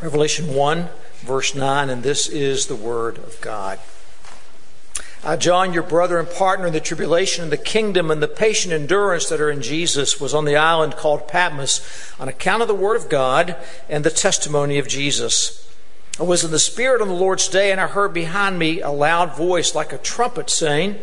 Revelation 0.00 0.54
1, 0.54 0.88
verse 1.22 1.56
9, 1.56 1.90
and 1.90 2.04
this 2.04 2.28
is 2.28 2.66
the 2.66 2.76
Word 2.76 3.18
of 3.18 3.40
God. 3.40 3.80
Uh, 5.24 5.36
John, 5.36 5.72
your 5.72 5.82
brother 5.82 6.20
and 6.20 6.30
partner 6.30 6.68
in 6.68 6.72
the 6.72 6.78
tribulation 6.78 7.42
and 7.42 7.50
the 7.50 7.56
kingdom 7.56 8.08
and 8.08 8.22
the 8.22 8.28
patient 8.28 8.72
endurance 8.72 9.28
that 9.28 9.40
are 9.40 9.50
in 9.50 9.60
Jesus, 9.60 10.20
was 10.20 10.34
on 10.34 10.44
the 10.44 10.54
island 10.54 10.94
called 10.94 11.26
Patmos 11.26 12.14
on 12.20 12.28
account 12.28 12.62
of 12.62 12.68
the 12.68 12.74
Word 12.74 12.94
of 12.94 13.08
God 13.08 13.56
and 13.88 14.04
the 14.04 14.10
testimony 14.10 14.78
of 14.78 14.86
Jesus. 14.86 15.68
I 16.20 16.22
was 16.22 16.44
in 16.44 16.52
the 16.52 16.60
Spirit 16.60 17.02
on 17.02 17.08
the 17.08 17.14
Lord's 17.14 17.48
day, 17.48 17.72
and 17.72 17.80
I 17.80 17.88
heard 17.88 18.14
behind 18.14 18.56
me 18.56 18.80
a 18.80 18.90
loud 18.90 19.36
voice 19.36 19.74
like 19.74 19.92
a 19.92 19.98
trumpet 19.98 20.48
saying, 20.48 20.94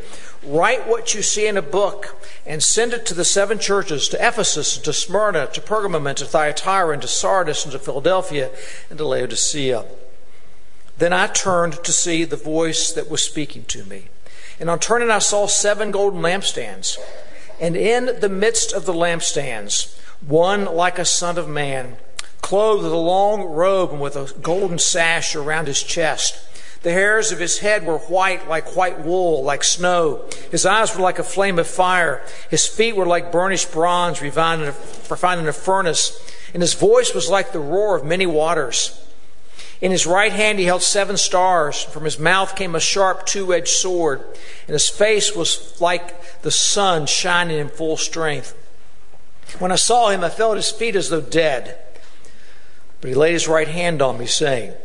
Write 0.46 0.88
what 0.88 1.16
you 1.16 1.22
see 1.22 1.48
in 1.48 1.58
a 1.58 1.62
book 1.62 2.22
and 2.46 2.62
send 2.62 2.94
it 2.94 3.06
to 3.08 3.14
the 3.14 3.26
seven 3.26 3.58
churches 3.58 4.08
to 4.10 4.28
Ephesus, 4.28 4.76
and 4.76 4.86
to 4.86 4.94
Smyrna, 4.94 5.48
to 5.48 5.62
Pergamum, 5.62 6.08
and 6.08 6.18
to 6.18 6.26
Thyatira, 6.26 6.94
and 6.94 7.02
to 7.02 7.08
Sardis, 7.08 7.66
and 7.66 7.72
to 7.72 7.80
Philadelphia, 7.80 8.52
and 8.90 9.00
to 9.00 9.06
Laodicea. 9.08 9.86
Then 10.98 11.14
I 11.14 11.28
turned 11.28 11.84
to 11.84 11.92
see 11.92 12.24
the 12.24 12.38
voice 12.38 12.92
that 12.92 13.10
was 13.10 13.24
speaking 13.24 13.66
to 13.66 13.84
me. 13.86 14.06
And 14.60 14.70
on 14.70 14.80
turning, 14.80 15.10
I 15.10 15.20
saw 15.20 15.48
seven 15.48 15.92
golden 15.92 16.22
lampstands. 16.22 16.98
And 17.60 17.76
in 17.76 18.20
the 18.20 18.30
midst 18.30 18.72
of 18.72 18.86
the 18.86 18.94
lampstands, 18.94 19.98
one 20.26 20.66
like 20.66 21.00
a 21.00 21.06
son 21.06 21.38
of 21.38 21.50
man, 21.50 21.98
clothed 22.42 22.84
with 22.84 22.92
a 22.92 22.98
long 22.98 23.42
robe 23.42 23.92
and 23.92 24.02
with 24.02 24.16
a 24.16 24.32
golden 24.42 24.78
sash 24.78 25.36
around 25.36 25.68
his 25.68 25.82
chest. 25.82 26.40
The 26.86 26.94
hairs 26.94 27.32
of 27.32 27.40
his 27.40 27.58
head 27.58 27.84
were 27.84 27.98
white 27.98 28.48
like 28.48 28.76
white 28.76 29.00
wool, 29.00 29.44
like 29.44 29.64
snow. 29.64 30.24
His 30.52 30.68
eyes 30.68 30.96
were 30.96 31.02
like 31.02 31.18
a 31.18 31.24
flame 31.24 31.58
of 31.58 31.66
fire. 31.66 32.22
His 32.52 32.68
feet 32.68 32.96
were 32.96 33.08
like 33.08 33.32
burnished 33.32 33.72
bronze 33.72 34.22
refined 34.22 34.62
in 34.62 34.68
a, 34.68 35.52
furnace. 35.52 36.32
And 36.54 36.62
his 36.62 36.76
voice 36.76 37.16
was 37.16 37.28
like 37.28 37.52
the 37.52 37.60
roar 37.60 37.96
of 37.96 38.06
many 38.06 38.28
waters. 38.28 39.04
In 39.82 39.90
his 39.90 40.06
right 40.06 40.32
hand 40.32 40.60
he 40.60 40.66
held 40.66 40.84
seven 40.84 41.18
stars. 41.18 41.82
From 41.82 42.04
his 42.04 42.20
mouth 42.20 42.56
came 42.56 42.76
a 42.76 42.80
sharp 42.80 43.26
two 43.26 43.52
edged 43.52 43.70
sword, 43.70 44.22
and 44.68 44.74
his 44.74 44.88
face 44.88 45.36
was 45.36 45.82
like 45.82 46.42
the 46.44 46.52
sun 46.52 47.08
shining 47.08 47.58
in 47.58 47.70
full 47.70 47.98
strength. 47.98 48.56
When 49.58 49.72
I 49.72 49.78
saw 49.78 50.10
him, 50.10 50.24
I 50.24 50.30
fell 50.30 50.52
at 50.52 50.58
his 50.58 50.70
feet 50.70 50.96
as 50.96 51.10
though 51.10 51.20
dead. 51.20 51.80
But 53.02 53.08
he 53.08 53.16
laid 53.16 53.34
his 53.34 53.48
right 53.48 53.68
hand 53.68 54.04
on 54.04 54.20
me, 54.20 54.28
saying, 54.28 54.76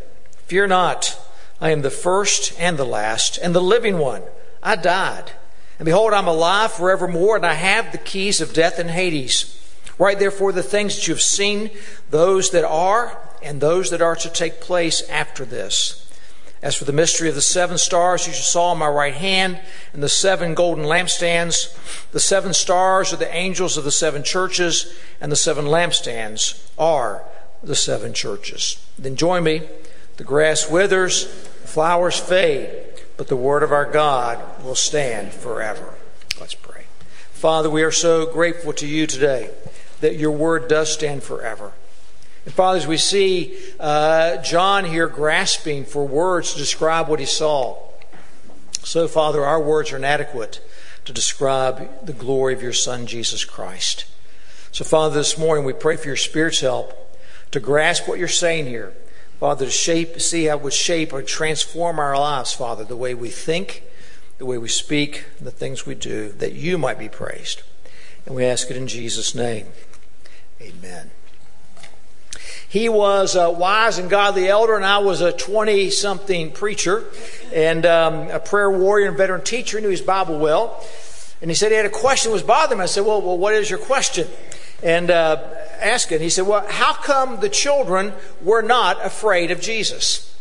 Fear 0.47 0.69
not, 0.69 1.19
I 1.61 1.71
am 1.71 1.83
the 1.83 1.91
first 1.91 2.59
and 2.59 2.79
the 2.79 2.85
last, 2.85 3.39
and 3.39 3.55
the 3.55 3.61
living 3.61 3.99
one. 3.99 4.23
I 4.63 4.77
died. 4.77 5.33
And 5.79 5.85
behold, 5.87 6.13
I'm 6.13 6.29
alive 6.29 6.73
forevermore, 6.73 7.37
and 7.37 7.47
I 7.47 7.55
have 7.55 7.93
the 7.93 7.99
keys 7.99 8.41
of 8.41 8.53
death 8.53 8.79
and 8.79 8.91
Hades. 8.91 9.57
Write 9.99 10.19
therefore 10.19 10.53
the 10.53 10.63
things 10.63 10.97
that 10.97 11.07
you 11.07 11.15
have 11.15 11.23
seen, 11.23 11.71
those 12.11 12.51
that 12.51 12.65
are 12.65 13.19
and 13.43 13.61
those 13.61 13.91
that 13.91 14.03
are 14.03 14.17
to 14.17 14.31
take 14.31 14.61
place 14.61 15.07
after 15.09 15.45
this. 15.45 16.07
As 16.63 16.75
for 16.75 16.85
the 16.85 16.93
mystery 16.93 17.29
of 17.31 17.35
the 17.35 17.41
seven 17.41 17.79
stars 17.79 18.27
you 18.27 18.35
saw 18.35 18.73
in 18.73 18.79
my 18.79 18.89
right 18.89 19.15
hand 19.15 19.61
and 19.95 20.03
the 20.03 20.11
seven 20.11 20.55
golden 20.55 20.85
lampstands, 20.85 21.75
the 22.13 22.21
seven 22.21 22.53
stars 22.53 23.13
are 23.13 23.17
the 23.17 23.35
angels 23.35 23.79
of 23.79 23.85
the 23.85 23.91
seven 23.91 24.23
churches, 24.23 24.95
and 25.21 25.33
the 25.33 25.37
seven 25.37 25.65
lampstands 25.65 26.67
are 26.79 27.25
the 27.63 27.75
seven 27.75 28.13
churches. 28.13 28.79
Then 28.99 29.17
join 29.17 29.43
me. 29.43 29.63
The 30.19 30.25
grass 30.25 30.69
withers, 30.69 31.33
the 31.45 31.50
flowers 31.71 32.19
fade, 32.19 32.69
but 33.17 33.29
the 33.29 33.37
word 33.37 33.63
of 33.63 33.71
our 33.71 33.85
God 33.85 34.65
will 34.65 34.75
stand 34.75 35.33
forever. 35.33 35.95
Let's 36.41 36.55
pray. 36.55 36.85
Father, 37.31 37.71
we 37.71 37.85
are 37.85 37.93
so 37.93 38.27
grateful 38.27 38.73
to 38.73 38.87
you 38.87 39.07
today 39.07 39.51
that 40.01 40.17
your 40.17 40.33
word 40.33 40.69
does 40.69 40.93
stand 40.93 41.23
forever. 41.23 41.73
And 42.45 42.53
Father, 42.53 42.79
as 42.79 42.87
we 42.89 42.97
see 42.97 43.57
uh, 43.79 44.39
John 44.39 44.85
here 44.85 45.07
grasping 45.07 45.85
for 45.85 46.05
words 46.05 46.55
to 46.55 46.59
describe 46.59 47.09
what 47.09 47.21
he 47.21 47.27
saw, 47.27 47.79
so 48.83 49.07
Father, 49.07 49.45
our 49.45 49.63
words 49.63 49.93
are 49.93 49.97
inadequate 49.97 50.61
to 51.05 51.13
describe 51.13 52.05
the 52.05 52.13
glory 52.13 52.53
of 52.53 52.63
your 52.63 52.73
Son, 52.73 53.07
Jesus 53.07 53.45
Christ. 53.45 54.07
So, 54.73 54.85
Father, 54.85 55.15
this 55.15 55.39
morning 55.39 55.65
we 55.65 55.73
pray 55.73 55.97
for 55.97 56.09
your 56.09 56.17
Spirit's 56.17 56.61
help 56.61 57.17
to 57.53 57.61
grasp 57.61 58.09
what 58.09 58.19
you're 58.19 58.29
saying 58.29 58.67
here. 58.67 58.93
Father, 59.41 59.65
to 59.65 59.71
shape, 59.71 60.21
see 60.21 60.45
how 60.45 60.59
it 60.59 60.63
would 60.63 60.75
shape 60.75 61.15
or 61.15 61.23
transform 61.23 61.99
our 61.99 62.15
lives, 62.15 62.53
Father, 62.53 62.85
the 62.85 62.95
way 62.95 63.15
we 63.15 63.31
think, 63.31 63.83
the 64.37 64.45
way 64.45 64.59
we 64.59 64.69
speak, 64.69 65.25
the 65.41 65.51
things 65.51 65.87
we 65.87 65.95
do, 65.95 66.29
that 66.33 66.53
you 66.53 66.77
might 66.77 66.99
be 66.99 67.09
praised. 67.09 67.63
And 68.27 68.35
we 68.35 68.45
ask 68.45 68.71
it 68.71 68.77
in 68.77 68.87
Jesus' 68.87 69.35
name. 69.35 69.69
Amen. 70.61 71.11
He 72.69 72.91
was 72.91 73.35
a 73.35 73.51
wise 73.51 73.97
and 73.97 74.11
godly 74.11 74.47
elder, 74.47 74.77
and 74.77 74.85
I 74.85 74.99
was 74.99 75.23
a 75.23 75.33
20 75.33 75.89
something 75.89 76.53
preacher 76.53 77.07
and 77.51 77.87
um, 77.87 78.29
a 78.29 78.41
prayer 78.41 78.71
warrior 78.71 79.09
and 79.09 79.17
veteran 79.17 79.43
teacher, 79.43 79.79
He 79.79 79.83
knew 79.83 79.91
his 79.91 80.03
Bible 80.03 80.39
well. 80.39 80.85
And 81.41 81.51
he 81.51 81.55
said 81.55 81.71
he 81.71 81.79
had 81.79 81.87
a 81.87 81.89
question 81.89 82.31
that 82.31 82.35
was 82.35 82.43
bothering 82.43 82.79
him. 82.79 82.83
I 82.83 82.87
said, 82.87 83.07
Well, 83.07 83.23
well 83.23 83.39
what 83.39 83.55
is 83.55 83.71
your 83.71 83.79
question? 83.79 84.29
And 84.83 85.11
uh, 85.11 85.43
it. 85.83 86.21
He 86.21 86.31
said, 86.31 86.47
Well, 86.47 86.65
how 86.69 86.93
come 86.93 87.41
the 87.41 87.49
children 87.49 88.13
were 88.43 88.63
not 88.63 89.05
afraid 89.05 89.51
of 89.51 89.61
Jesus? 89.61 90.37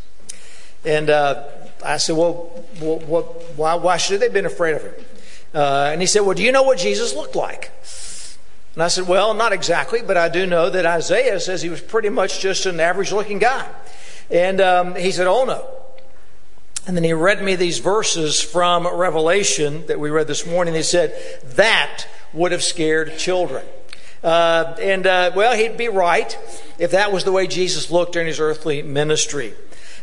And 0.85 1.09
uh, 1.09 1.45
I 1.85 1.97
said, 1.97 2.16
Well, 2.16 2.66
well 2.81 3.00
what, 3.00 3.25
why, 3.55 3.75
why 3.75 3.97
should 3.97 4.22
they 4.22 4.25
have 4.25 4.33
been 4.33 4.45
afraid 4.45 4.75
of 4.75 4.83
him? 4.83 4.94
Uh, 5.53 5.89
and 5.91 6.01
he 6.01 6.07
said, 6.07 6.22
Well, 6.22 6.35
do 6.35 6.44
you 6.44 6.51
know 6.51 6.63
what 6.63 6.77
Jesus 6.77 7.13
looked 7.13 7.35
like? 7.35 7.72
And 8.75 8.83
I 8.83 8.88
said, 8.88 9.07
Well, 9.07 9.33
not 9.33 9.51
exactly, 9.51 10.01
but 10.01 10.17
I 10.17 10.29
do 10.29 10.45
know 10.45 10.69
that 10.69 10.85
Isaiah 10.85 11.39
says 11.39 11.61
he 11.61 11.69
was 11.69 11.81
pretty 11.81 12.09
much 12.09 12.39
just 12.39 12.66
an 12.66 12.79
average 12.79 13.11
looking 13.11 13.39
guy. 13.39 13.67
And 14.29 14.61
um, 14.61 14.95
he 14.95 15.11
said, 15.11 15.27
Oh, 15.27 15.45
no. 15.45 15.67
And 16.88 16.95
then 16.95 17.03
he 17.03 17.13
read 17.13 17.44
me 17.44 17.56
these 17.56 17.79
verses 17.79 18.41
from 18.41 18.88
Revelation 18.88 19.85
that 19.88 20.00
we 20.00 20.09
read 20.09 20.27
this 20.27 20.45
morning. 20.45 20.73
He 20.73 20.83
said, 20.83 21.13
That 21.56 22.06
would 22.33 22.51
have 22.51 22.63
scared 22.63 23.17
children. 23.17 23.66
Uh, 24.24 24.75
and, 24.81 25.07
uh, 25.07 25.31
well, 25.35 25.56
he'd 25.56 25.78
be 25.78 25.88
right 25.88 26.38
if 26.78 26.91
that 26.91 27.12
was 27.12 27.24
the 27.24 27.31
way 27.31 27.47
Jesus 27.47 27.90
looked 27.90 28.13
during 28.13 28.28
his 28.28 28.40
earthly 28.40 28.81
ministry. 28.81 29.53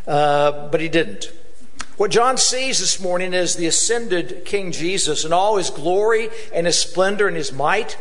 Uh, 0.07 0.69
but 0.69 0.81
he 0.81 0.89
didn't. 0.89 1.31
What 1.97 2.11
John 2.11 2.37
sees 2.37 2.79
this 2.79 3.01
morning 3.01 3.33
is 3.33 3.57
the 3.57 3.67
ascended 3.67 4.45
King 4.45 4.71
Jesus 4.71 5.25
in 5.25 5.33
all 5.33 5.57
his 5.57 5.71
glory 5.71 6.29
and 6.55 6.67
his 6.67 6.79
splendor 6.79 7.27
and 7.27 7.37
his 7.37 7.53
might. 7.53 7.97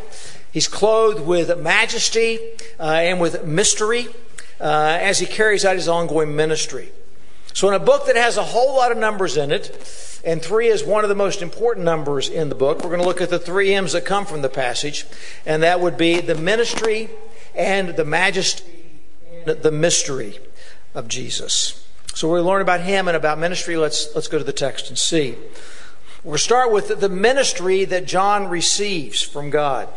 He's 0.52 0.68
clothed 0.68 1.26
with 1.26 1.58
majesty 1.58 2.38
uh, 2.78 2.84
and 2.84 3.20
with 3.20 3.44
mystery 3.44 4.08
uh, 4.60 4.98
as 5.00 5.18
he 5.18 5.26
carries 5.26 5.64
out 5.64 5.76
his 5.76 5.88
ongoing 5.88 6.36
ministry. 6.36 6.92
So, 7.56 7.68
in 7.68 7.74
a 7.74 7.78
book 7.78 8.04
that 8.04 8.16
has 8.16 8.36
a 8.36 8.44
whole 8.44 8.76
lot 8.76 8.92
of 8.92 8.98
numbers 8.98 9.38
in 9.38 9.50
it, 9.50 10.20
and 10.22 10.42
three 10.42 10.66
is 10.66 10.84
one 10.84 11.04
of 11.04 11.08
the 11.08 11.14
most 11.14 11.40
important 11.40 11.86
numbers 11.86 12.28
in 12.28 12.50
the 12.50 12.54
book, 12.54 12.84
we're 12.84 12.90
going 12.90 13.00
to 13.00 13.06
look 13.06 13.22
at 13.22 13.30
the 13.30 13.38
three 13.38 13.72
M's 13.72 13.94
that 13.94 14.04
come 14.04 14.26
from 14.26 14.42
the 14.42 14.50
passage, 14.50 15.06
and 15.46 15.62
that 15.62 15.80
would 15.80 15.96
be 15.96 16.20
the 16.20 16.34
ministry 16.34 17.08
and 17.54 17.96
the 17.96 18.04
majesty 18.04 18.62
and 19.46 19.62
the 19.62 19.72
mystery 19.72 20.38
of 20.94 21.08
Jesus. 21.08 21.82
So, 22.12 22.30
we 22.30 22.40
learn 22.40 22.60
about 22.60 22.82
him 22.82 23.08
and 23.08 23.16
about 23.16 23.38
ministry. 23.38 23.78
Let's, 23.78 24.14
let's 24.14 24.28
go 24.28 24.36
to 24.36 24.44
the 24.44 24.52
text 24.52 24.90
and 24.90 24.98
see. 24.98 25.36
We'll 26.24 26.36
start 26.36 26.70
with 26.70 27.00
the 27.00 27.08
ministry 27.08 27.86
that 27.86 28.06
John 28.06 28.48
receives 28.48 29.22
from 29.22 29.48
God. 29.48 29.88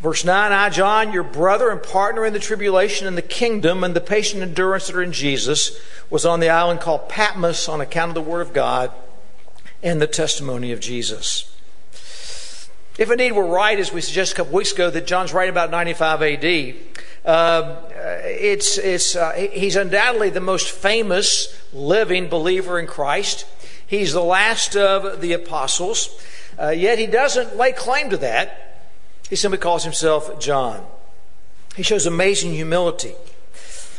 Verse 0.00 0.24
9 0.24 0.52
I, 0.52 0.68
John, 0.70 1.12
your 1.12 1.22
brother 1.22 1.70
and 1.70 1.82
partner 1.82 2.26
in 2.26 2.32
the 2.32 2.38
tribulation 2.38 3.06
and 3.06 3.16
the 3.16 3.22
kingdom 3.22 3.82
and 3.82 3.96
the 3.96 4.00
patient 4.00 4.42
endurance 4.42 4.86
that 4.86 4.96
are 4.96 5.02
in 5.02 5.12
Jesus, 5.12 5.78
was 6.10 6.26
on 6.26 6.40
the 6.40 6.48
island 6.50 6.80
called 6.80 7.08
Patmos 7.08 7.68
on 7.68 7.80
account 7.80 8.10
of 8.10 8.14
the 8.14 8.30
word 8.30 8.42
of 8.42 8.52
God 8.52 8.92
and 9.82 10.00
the 10.00 10.06
testimony 10.06 10.72
of 10.72 10.80
Jesus. 10.80 11.52
If 12.98 13.10
indeed 13.10 13.32
we're 13.32 13.46
right, 13.46 13.78
as 13.78 13.92
we 13.92 14.00
suggested 14.00 14.34
a 14.34 14.36
couple 14.38 14.56
weeks 14.56 14.72
ago, 14.72 14.90
that 14.90 15.06
John's 15.06 15.32
right 15.32 15.50
about 15.50 15.70
95 15.70 16.22
AD, 16.22 16.74
uh, 17.26 17.82
it's, 18.24 18.78
it's, 18.78 19.16
uh, 19.16 19.32
he's 19.32 19.76
undoubtedly 19.76 20.30
the 20.30 20.40
most 20.40 20.70
famous 20.70 21.60
living 21.72 22.28
believer 22.28 22.78
in 22.78 22.86
Christ. 22.86 23.46
He's 23.86 24.12
the 24.12 24.22
last 24.22 24.76
of 24.76 25.20
the 25.20 25.32
apostles, 25.32 26.08
uh, 26.58 26.70
yet 26.70 26.98
he 26.98 27.06
doesn't 27.06 27.56
lay 27.56 27.72
claim 27.72 28.10
to 28.10 28.16
that. 28.18 28.65
He 29.28 29.36
simply 29.36 29.58
calls 29.58 29.84
himself 29.84 30.38
John. 30.40 30.84
He 31.74 31.82
shows 31.82 32.06
amazing 32.06 32.52
humility. 32.52 33.14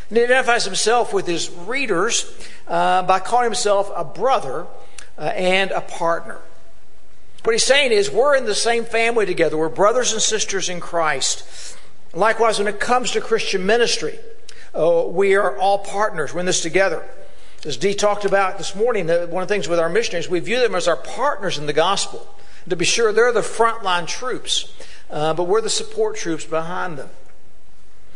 And 0.10 0.18
he 0.18 0.24
identifies 0.24 0.66
himself 0.66 1.14
with 1.14 1.28
his 1.28 1.50
readers 1.52 2.32
uh, 2.68 3.04
by 3.04 3.20
calling 3.20 3.46
himself 3.46 3.92
a 3.96 4.06
brother 4.06 4.66
uh, 5.18 5.22
and 5.22 5.72
a 5.72 5.82
partner. 5.82 6.40
What 7.44 7.54
he's 7.54 7.64
saying 7.64 7.92
is, 7.92 8.10
we're 8.10 8.36
in 8.36 8.46
the 8.46 8.56
same 8.56 8.84
family 8.84 9.26
together. 9.26 9.58
We're 9.58 9.70
brothers 9.70 10.14
and 10.14 10.22
sisters 10.22 10.70
in 10.70 10.80
Christ. 10.80 11.78
Likewise, 12.14 12.58
when 12.58 12.68
it 12.68 12.80
comes 12.80 13.12
to 13.12 13.22
Christian 13.22 13.66
ministry, 13.66 14.18
uh, 14.74 15.06
we 15.08 15.36
are 15.36 15.58
all 15.58 15.80
partners. 15.80 16.34
We're 16.34 16.42
in 16.42 16.46
this 16.46 16.62
together. 16.62 17.08
As 17.66 17.78
Dee 17.78 17.94
talked 17.94 18.26
about 18.26 18.58
this 18.58 18.76
morning, 18.76 19.08
one 19.08 19.44
of 19.44 19.48
the 19.50 19.54
things 19.54 19.68
with 19.68 19.80
our 19.80 19.90
missionaries, 19.90 20.30
we 20.30 20.40
view 20.40 20.60
them 20.60 20.76
as 20.76 20.88
our 20.88 20.96
partners 20.96 21.58
in 21.58 21.66
the 21.66 21.74
gospel. 21.74 22.28
To 22.70 22.76
be 22.76 22.86
sure, 22.86 23.14
they're 23.14 23.32
the 23.32 23.42
frontline 23.42 24.08
troops 24.08 24.74
uh, 25.09 25.33
but 25.33 25.45
we're 25.45 25.62
the 25.62 25.69
support 25.69 26.15
troops 26.15 26.45
behind 26.45 26.98
them. 26.98 27.09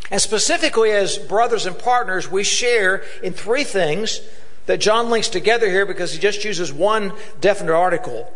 And 0.10 0.22
specifically, 0.22 0.92
as 0.92 1.18
brothers 1.18 1.66
and 1.66 1.78
partners, 1.78 2.30
we 2.30 2.44
share 2.44 3.04
in 3.24 3.34
three 3.34 3.64
things 3.64 4.22
that 4.66 4.80
John 4.80 5.10
links 5.10 5.30
together 5.30 5.70
here 5.70 5.86
because 5.86 6.14
he 6.14 6.20
just 6.20 6.44
uses 6.44 6.72
one 6.72 7.14
definite 7.40 7.74
article, 7.74 8.32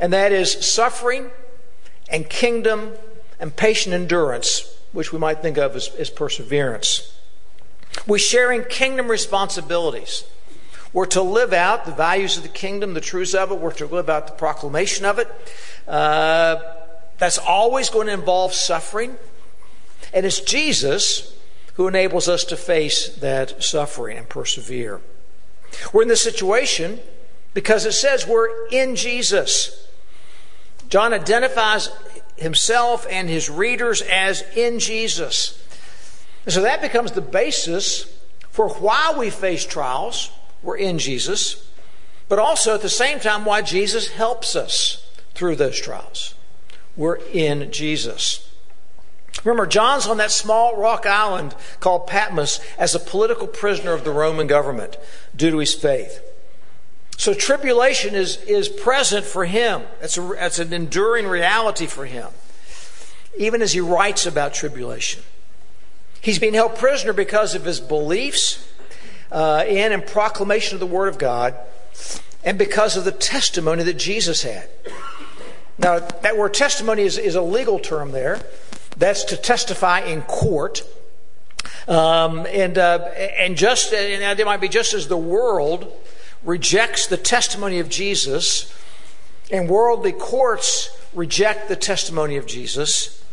and 0.00 0.12
that 0.12 0.32
is 0.32 0.52
suffering 0.66 1.30
and 2.10 2.28
kingdom 2.28 2.92
and 3.38 3.54
patient 3.54 3.94
endurance, 3.94 4.74
which 4.92 5.12
we 5.12 5.18
might 5.18 5.42
think 5.42 5.58
of 5.58 5.76
as, 5.76 5.88
as 5.96 6.08
perseverance. 6.08 7.14
We 8.06 8.18
share 8.18 8.50
in 8.50 8.64
kingdom 8.64 9.08
responsibilities. 9.08 10.24
We're 10.92 11.06
to 11.06 11.22
live 11.22 11.52
out 11.52 11.84
the 11.84 11.92
values 11.92 12.38
of 12.38 12.42
the 12.42 12.48
kingdom, 12.48 12.94
the 12.94 13.00
truths 13.00 13.34
of 13.34 13.52
it. 13.52 13.58
We're 13.60 13.72
to 13.72 13.86
live 13.86 14.08
out 14.08 14.26
the 14.26 14.32
proclamation 14.32 15.04
of 15.04 15.18
it. 15.18 15.28
Uh, 15.86 16.56
that's 17.18 17.38
always 17.38 17.90
going 17.90 18.06
to 18.06 18.12
involve 18.12 18.54
suffering. 18.54 19.16
And 20.12 20.24
it's 20.24 20.40
Jesus 20.40 21.36
who 21.74 21.86
enables 21.86 22.28
us 22.28 22.44
to 22.44 22.56
face 22.56 23.08
that 23.16 23.62
suffering 23.62 24.18
and 24.18 24.28
persevere. 24.28 25.00
We're 25.92 26.02
in 26.02 26.08
this 26.08 26.22
situation 26.22 27.00
because 27.54 27.84
it 27.86 27.92
says 27.92 28.26
we're 28.26 28.68
in 28.68 28.96
Jesus. 28.96 29.86
John 30.88 31.12
identifies 31.12 31.90
himself 32.36 33.06
and 33.10 33.28
his 33.28 33.50
readers 33.50 34.00
as 34.02 34.42
in 34.56 34.78
Jesus. 34.78 35.62
And 36.44 36.54
so 36.54 36.62
that 36.62 36.80
becomes 36.80 37.12
the 37.12 37.20
basis 37.20 38.12
for 38.50 38.68
why 38.68 39.14
we 39.16 39.30
face 39.30 39.66
trials. 39.66 40.30
We're 40.62 40.78
in 40.78 40.98
Jesus. 40.98 41.68
But 42.28 42.38
also 42.38 42.74
at 42.74 42.82
the 42.82 42.88
same 42.88 43.20
time, 43.20 43.44
why 43.44 43.62
Jesus 43.62 44.08
helps 44.08 44.56
us 44.56 45.06
through 45.34 45.56
those 45.56 45.78
trials. 45.80 46.34
We're 46.98 47.20
in 47.32 47.70
Jesus. 47.70 48.50
Remember, 49.44 49.66
John's 49.66 50.08
on 50.08 50.16
that 50.16 50.32
small 50.32 50.76
rock 50.76 51.06
island 51.06 51.54
called 51.78 52.08
Patmos 52.08 52.60
as 52.76 52.94
a 52.94 52.98
political 52.98 53.46
prisoner 53.46 53.92
of 53.92 54.02
the 54.02 54.10
Roman 54.10 54.48
government 54.48 54.98
due 55.34 55.52
to 55.52 55.58
his 55.58 55.74
faith. 55.74 56.20
So 57.16 57.34
tribulation 57.34 58.16
is, 58.16 58.38
is 58.44 58.68
present 58.68 59.24
for 59.24 59.44
him. 59.44 59.82
It's, 60.02 60.18
a, 60.18 60.32
it's 60.44 60.58
an 60.58 60.72
enduring 60.72 61.28
reality 61.28 61.86
for 61.86 62.04
him, 62.04 62.28
even 63.38 63.62
as 63.62 63.72
he 63.72 63.80
writes 63.80 64.26
about 64.26 64.52
tribulation. 64.52 65.22
He's 66.20 66.40
being 66.40 66.54
held 66.54 66.76
prisoner 66.76 67.12
because 67.12 67.54
of 67.54 67.64
his 67.64 67.78
beliefs 67.78 68.68
uh, 69.30 69.64
in 69.68 69.92
and 69.92 70.04
proclamation 70.04 70.74
of 70.74 70.80
the 70.80 70.86
Word 70.86 71.08
of 71.08 71.18
God, 71.18 71.56
and 72.44 72.58
because 72.58 72.96
of 72.96 73.04
the 73.04 73.12
testimony 73.12 73.84
that 73.84 73.98
Jesus 73.98 74.42
had. 74.42 74.68
Now, 75.78 76.00
that 76.00 76.36
word 76.36 76.54
testimony 76.54 77.02
is, 77.02 77.18
is 77.18 77.34
a 77.34 77.42
legal 77.42 77.78
term 77.78 78.10
there. 78.10 78.40
That's 78.96 79.24
to 79.24 79.36
testify 79.36 80.00
in 80.00 80.22
court. 80.22 80.82
Um, 81.86 82.46
and, 82.50 82.76
uh, 82.76 82.98
and 83.38 83.56
just, 83.56 83.92
and 83.92 84.40
it 84.40 84.44
might 84.44 84.60
be 84.60 84.68
just 84.68 84.92
as 84.92 85.08
the 85.08 85.16
world 85.16 85.92
rejects 86.44 87.06
the 87.06 87.16
testimony 87.16 87.78
of 87.78 87.88
Jesus 87.88 88.74
and 89.50 89.68
worldly 89.68 90.12
courts 90.12 90.90
reject 91.14 91.68
the 91.68 91.76
testimony 91.76 92.36
of 92.36 92.46
Jesus, 92.46 93.24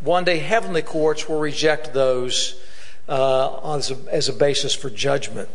one 0.00 0.24
day 0.24 0.38
heavenly 0.38 0.82
courts 0.82 1.28
will 1.28 1.40
reject 1.40 1.92
those 1.92 2.60
uh, 3.08 3.74
as, 3.76 3.90
a, 3.90 3.96
as 4.10 4.28
a 4.28 4.32
basis 4.32 4.74
for 4.74 4.90
judgment. 4.90 5.48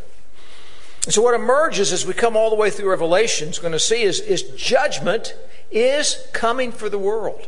So, 1.09 1.21
what 1.21 1.35
emerges 1.35 1.91
as 1.91 2.05
we 2.05 2.13
come 2.13 2.35
all 2.37 2.49
the 2.49 2.55
way 2.55 2.69
through 2.69 2.89
Revelation 2.89 3.49
is 3.49 3.59
going 3.59 3.73
to 3.73 3.79
see 3.79 4.03
is, 4.03 4.19
is 4.21 4.43
judgment 4.55 5.35
is 5.73 6.27
coming 6.33 6.71
for 6.71 6.89
the 6.89 6.99
world, 6.99 7.47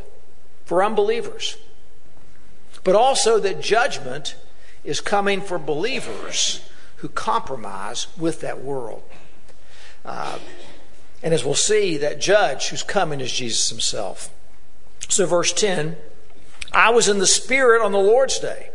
for 0.64 0.82
unbelievers 0.82 1.56
but 2.86 2.94
also 2.94 3.40
that 3.40 3.60
judgment 3.60 4.36
is 4.84 5.00
coming 5.00 5.40
for 5.40 5.58
believers 5.58 6.60
who 6.98 7.08
compromise 7.08 8.06
with 8.16 8.40
that 8.42 8.62
world. 8.62 9.02
Uh, 10.04 10.38
and 11.20 11.34
as 11.34 11.44
we'll 11.44 11.56
see, 11.56 11.96
that 11.96 12.20
judge 12.20 12.68
who's 12.68 12.84
coming 12.84 13.20
is 13.20 13.32
Jesus 13.32 13.70
himself. 13.70 14.30
So, 15.08 15.26
verse 15.26 15.52
10 15.52 15.96
I 16.72 16.90
was 16.90 17.08
in 17.08 17.18
the 17.18 17.26
Spirit 17.26 17.82
on 17.82 17.90
the 17.90 17.98
Lord's 17.98 18.38
day. 18.38 18.70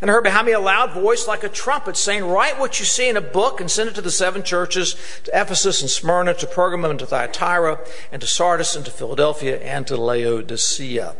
And 0.00 0.10
I 0.10 0.14
heard 0.14 0.24
behind 0.24 0.46
me 0.46 0.52
a 0.52 0.60
loud 0.60 0.92
voice 0.92 1.26
like 1.26 1.42
a 1.42 1.48
trumpet 1.48 1.96
saying, 1.96 2.24
Write 2.24 2.58
what 2.58 2.78
you 2.78 2.84
see 2.84 3.08
in 3.08 3.16
a 3.16 3.22
book 3.22 3.60
and 3.60 3.70
send 3.70 3.88
it 3.88 3.94
to 3.94 4.02
the 4.02 4.10
seven 4.10 4.42
churches 4.42 4.94
to 5.24 5.30
Ephesus 5.40 5.80
and 5.80 5.90
Smyrna, 5.90 6.34
to 6.34 6.46
Pergamum 6.46 6.90
and 6.90 6.98
to 6.98 7.06
Thyatira, 7.06 7.80
and 8.12 8.20
to 8.20 8.26
Sardis 8.26 8.76
and 8.76 8.84
to 8.84 8.90
Philadelphia 8.90 9.58
and 9.58 9.86
to 9.86 9.96
Laodicea. 9.96 11.16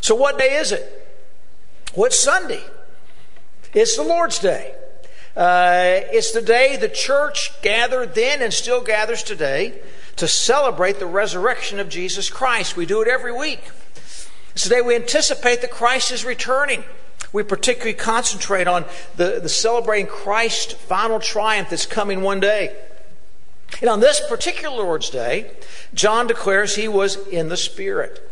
So, 0.00 0.14
what 0.14 0.38
day 0.38 0.56
is 0.56 0.72
it? 0.72 0.98
What's 1.94 2.18
Sunday? 2.18 2.62
It's 3.72 3.96
the 3.96 4.02
Lord's 4.02 4.38
Day. 4.38 4.74
Uh, 5.34 6.00
it's 6.12 6.32
the 6.32 6.42
day 6.42 6.76
the 6.76 6.90
church 6.90 7.50
gathered 7.62 8.14
then 8.14 8.42
and 8.42 8.52
still 8.52 8.82
gathers 8.82 9.22
today 9.22 9.80
to 10.16 10.28
celebrate 10.28 10.98
the 10.98 11.06
resurrection 11.06 11.80
of 11.80 11.88
Jesus 11.88 12.28
Christ. 12.28 12.76
We 12.76 12.84
do 12.84 13.00
it 13.00 13.08
every 13.08 13.32
week. 13.32 13.70
It's 14.54 14.64
the 14.64 14.70
day 14.70 14.82
we 14.82 14.94
anticipate 14.94 15.62
that 15.62 15.70
Christ 15.70 16.12
is 16.12 16.26
returning. 16.26 16.84
We 17.32 17.42
particularly 17.42 17.94
concentrate 17.94 18.66
on 18.66 18.84
the, 19.16 19.40
the 19.40 19.48
celebrating 19.48 20.06
Christ's 20.06 20.74
final 20.74 21.18
triumph 21.18 21.70
that's 21.70 21.86
coming 21.86 22.22
one 22.22 22.40
day. 22.40 22.76
And 23.80 23.88
on 23.88 24.00
this 24.00 24.20
particular 24.28 24.76
Lord's 24.76 25.08
Day, 25.08 25.50
John 25.94 26.26
declares 26.26 26.76
he 26.76 26.88
was 26.88 27.16
in 27.28 27.48
the 27.48 27.56
Spirit. 27.56 28.28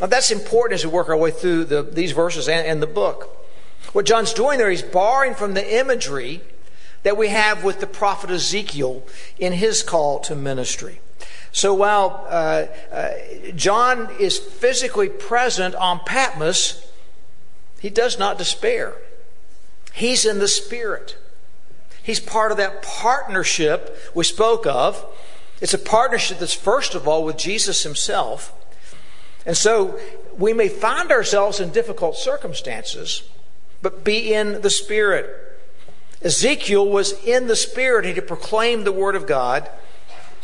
Now, 0.00 0.06
that's 0.06 0.30
important 0.30 0.78
as 0.78 0.86
we 0.86 0.92
work 0.92 1.08
our 1.08 1.16
way 1.16 1.30
through 1.30 1.64
the, 1.64 1.82
these 1.82 2.12
verses 2.12 2.48
and, 2.48 2.66
and 2.66 2.82
the 2.82 2.86
book. 2.86 3.34
What 3.92 4.04
John's 4.04 4.34
doing 4.34 4.58
there, 4.58 4.70
he's 4.70 4.82
borrowing 4.82 5.34
from 5.34 5.54
the 5.54 5.78
imagery 5.78 6.42
that 7.02 7.16
we 7.16 7.28
have 7.28 7.64
with 7.64 7.80
the 7.80 7.86
prophet 7.86 8.30
Ezekiel 8.30 9.02
in 9.38 9.54
his 9.54 9.82
call 9.82 10.20
to 10.20 10.36
ministry. 10.36 11.00
So 11.52 11.72
while 11.72 12.26
uh, 12.28 12.66
uh, 12.92 13.10
John 13.56 14.10
is 14.20 14.38
physically 14.38 15.08
present 15.08 15.74
on 15.74 16.00
Patmos, 16.00 16.86
he 17.80 17.90
does 17.90 18.18
not 18.18 18.38
despair. 18.38 18.94
He's 19.92 20.24
in 20.24 20.38
the 20.38 20.48
Spirit. 20.48 21.16
He's 22.02 22.20
part 22.20 22.50
of 22.50 22.56
that 22.56 22.82
partnership 22.82 23.96
we 24.14 24.24
spoke 24.24 24.66
of. 24.66 25.04
It's 25.60 25.74
a 25.74 25.78
partnership 25.78 26.38
that's 26.38 26.54
first 26.54 26.94
of 26.94 27.06
all 27.06 27.24
with 27.24 27.36
Jesus 27.36 27.82
himself. 27.82 28.52
And 29.44 29.56
so 29.56 29.98
we 30.36 30.52
may 30.52 30.68
find 30.68 31.10
ourselves 31.10 31.60
in 31.60 31.70
difficult 31.70 32.16
circumstances, 32.16 33.28
but 33.82 34.04
be 34.04 34.32
in 34.32 34.60
the 34.60 34.70
Spirit. 34.70 35.28
Ezekiel 36.22 36.88
was 36.88 37.12
in 37.24 37.46
the 37.46 37.56
Spirit 37.56 38.04
he 38.04 38.20
proclaimed 38.20 38.84
the 38.84 38.92
Word 38.92 39.14
of 39.14 39.26
God. 39.26 39.68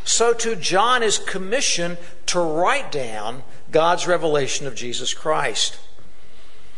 So 0.04 0.32
too, 0.32 0.54
John 0.54 1.02
is 1.02 1.18
commissioned 1.18 1.98
to 2.26 2.40
write 2.40 2.92
down 2.92 3.42
God's 3.70 4.06
revelation 4.06 4.66
of 4.66 4.74
Jesus 4.74 5.14
Christ. 5.14 5.78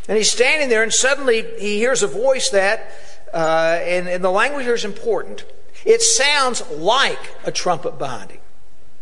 And 0.08 0.16
he's 0.16 0.30
standing 0.30 0.68
there, 0.68 0.82
and 0.82 0.92
suddenly 0.92 1.44
he 1.58 1.78
hears 1.78 2.02
a 2.02 2.06
voice 2.06 2.50
that, 2.50 2.92
uh, 3.32 3.78
and, 3.82 4.08
and 4.08 4.22
the 4.22 4.30
language 4.30 4.64
here 4.64 4.74
is 4.74 4.84
important. 4.84 5.44
It 5.84 6.02
sounds 6.02 6.68
like 6.70 7.18
a 7.44 7.52
trumpet 7.52 7.98
behind 7.98 8.30
him. 8.30 8.40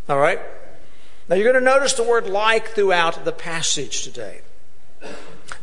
All 0.09 0.19
right? 0.19 0.41
Now 1.29 1.37
you're 1.37 1.51
going 1.51 1.63
to 1.63 1.71
notice 1.71 1.95
the 1.95 2.03
word 2.03 2.27
like 2.27 2.69
throughout 2.69 3.25
the 3.25 3.33
passage 3.33 4.03
today. 4.03 4.41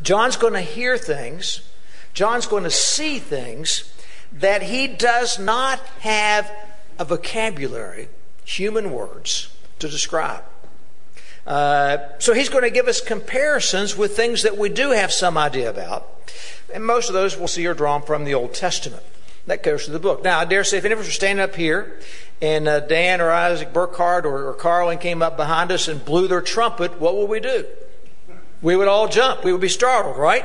John's 0.02 0.36
going 0.36 0.54
to 0.54 0.60
hear 0.60 0.98
things, 0.98 1.68
John's 2.14 2.46
going 2.46 2.64
to 2.64 2.70
see 2.70 3.18
things 3.18 3.92
that 4.32 4.62
he 4.62 4.86
does 4.86 5.38
not 5.38 5.78
have 6.00 6.50
a 6.98 7.04
vocabulary, 7.04 8.08
human 8.44 8.92
words, 8.92 9.54
to 9.78 9.88
describe. 9.88 10.44
Uh, 11.46 11.98
so 12.18 12.34
he's 12.34 12.48
going 12.48 12.62
to 12.62 12.70
give 12.70 12.86
us 12.86 13.00
comparisons 13.00 13.96
with 13.96 14.16
things 14.16 14.42
that 14.42 14.56
we 14.56 14.68
do 14.68 14.90
have 14.90 15.12
some 15.12 15.36
idea 15.36 15.68
about. 15.68 16.08
And 16.72 16.86
most 16.86 17.08
of 17.08 17.14
those 17.14 17.36
we'll 17.36 17.48
see 17.48 17.66
are 17.66 17.74
drawn 17.74 18.02
from 18.02 18.24
the 18.24 18.34
Old 18.34 18.54
Testament. 18.54 19.02
That 19.46 19.62
goes 19.62 19.86
to 19.86 19.90
the 19.90 19.98
book. 19.98 20.22
Now, 20.22 20.38
I 20.38 20.44
dare 20.44 20.62
say 20.62 20.78
if 20.78 20.84
any 20.84 20.94
of 20.94 21.00
us 21.00 21.08
are 21.08 21.12
standing 21.12 21.42
up 21.42 21.56
here 21.56 21.98
and 22.40 22.68
uh, 22.68 22.80
Dan 22.80 23.20
or 23.20 23.30
Isaac 23.30 23.72
Burkhardt 23.72 24.24
or, 24.24 24.48
or 24.48 24.54
Carlin 24.54 24.98
came 24.98 25.20
up 25.20 25.36
behind 25.36 25.72
us 25.72 25.88
and 25.88 26.04
blew 26.04 26.28
their 26.28 26.40
trumpet, 26.40 27.00
what 27.00 27.16
would 27.16 27.28
we 27.28 27.40
do? 27.40 27.66
We 28.62 28.76
would 28.76 28.86
all 28.86 29.08
jump. 29.08 29.42
We 29.42 29.50
would 29.50 29.60
be 29.60 29.68
startled, 29.68 30.16
right? 30.16 30.44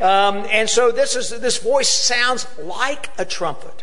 Um, 0.00 0.46
and 0.50 0.70
so 0.70 0.92
this 0.92 1.16
is 1.16 1.30
this 1.40 1.58
voice 1.58 1.88
sounds 1.88 2.46
like 2.60 3.10
a 3.18 3.24
trumpet. 3.24 3.82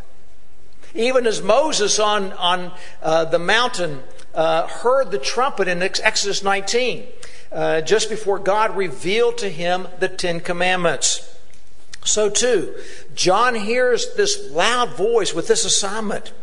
Even 0.95 1.27
as 1.27 1.41
Moses 1.41 1.99
on 1.99 2.31
on 2.33 2.71
uh, 3.01 3.25
the 3.25 3.39
mountain 3.39 4.03
uh, 4.33 4.67
heard 4.67 5.11
the 5.11 5.17
trumpet 5.17 5.67
in 5.67 5.81
Exodus 5.81 6.43
19, 6.43 7.05
uh, 7.51 7.81
just 7.81 8.09
before 8.09 8.39
God 8.39 8.75
revealed 8.75 9.37
to 9.39 9.49
him 9.49 9.87
the 9.99 10.09
Ten 10.09 10.39
Commandments. 10.39 11.29
So 12.03 12.29
too, 12.29 12.75
John 13.15 13.55
hears 13.55 14.15
this 14.15 14.51
loud 14.51 14.95
voice 14.95 15.33
with 15.33 15.47
this 15.47 15.65
assignment 15.65 16.33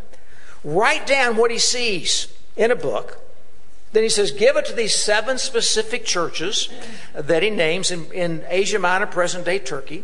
write 0.63 1.07
down 1.07 1.37
what 1.37 1.49
he 1.49 1.57
sees 1.57 2.27
in 2.55 2.69
a 2.71 2.75
book. 2.75 3.19
Then 3.93 4.03
he 4.03 4.09
says, 4.09 4.31
give 4.31 4.55
it 4.55 4.65
to 4.67 4.73
these 4.73 4.95
seven 4.95 5.37
specific 5.37 6.05
churches 6.05 6.69
that 7.13 7.43
he 7.43 7.49
names 7.49 7.91
in, 7.91 8.11
in 8.11 8.43
Asia 8.47 8.79
Minor, 8.79 9.07
present 9.07 9.43
day 9.43 9.59
Turkey. 9.59 10.03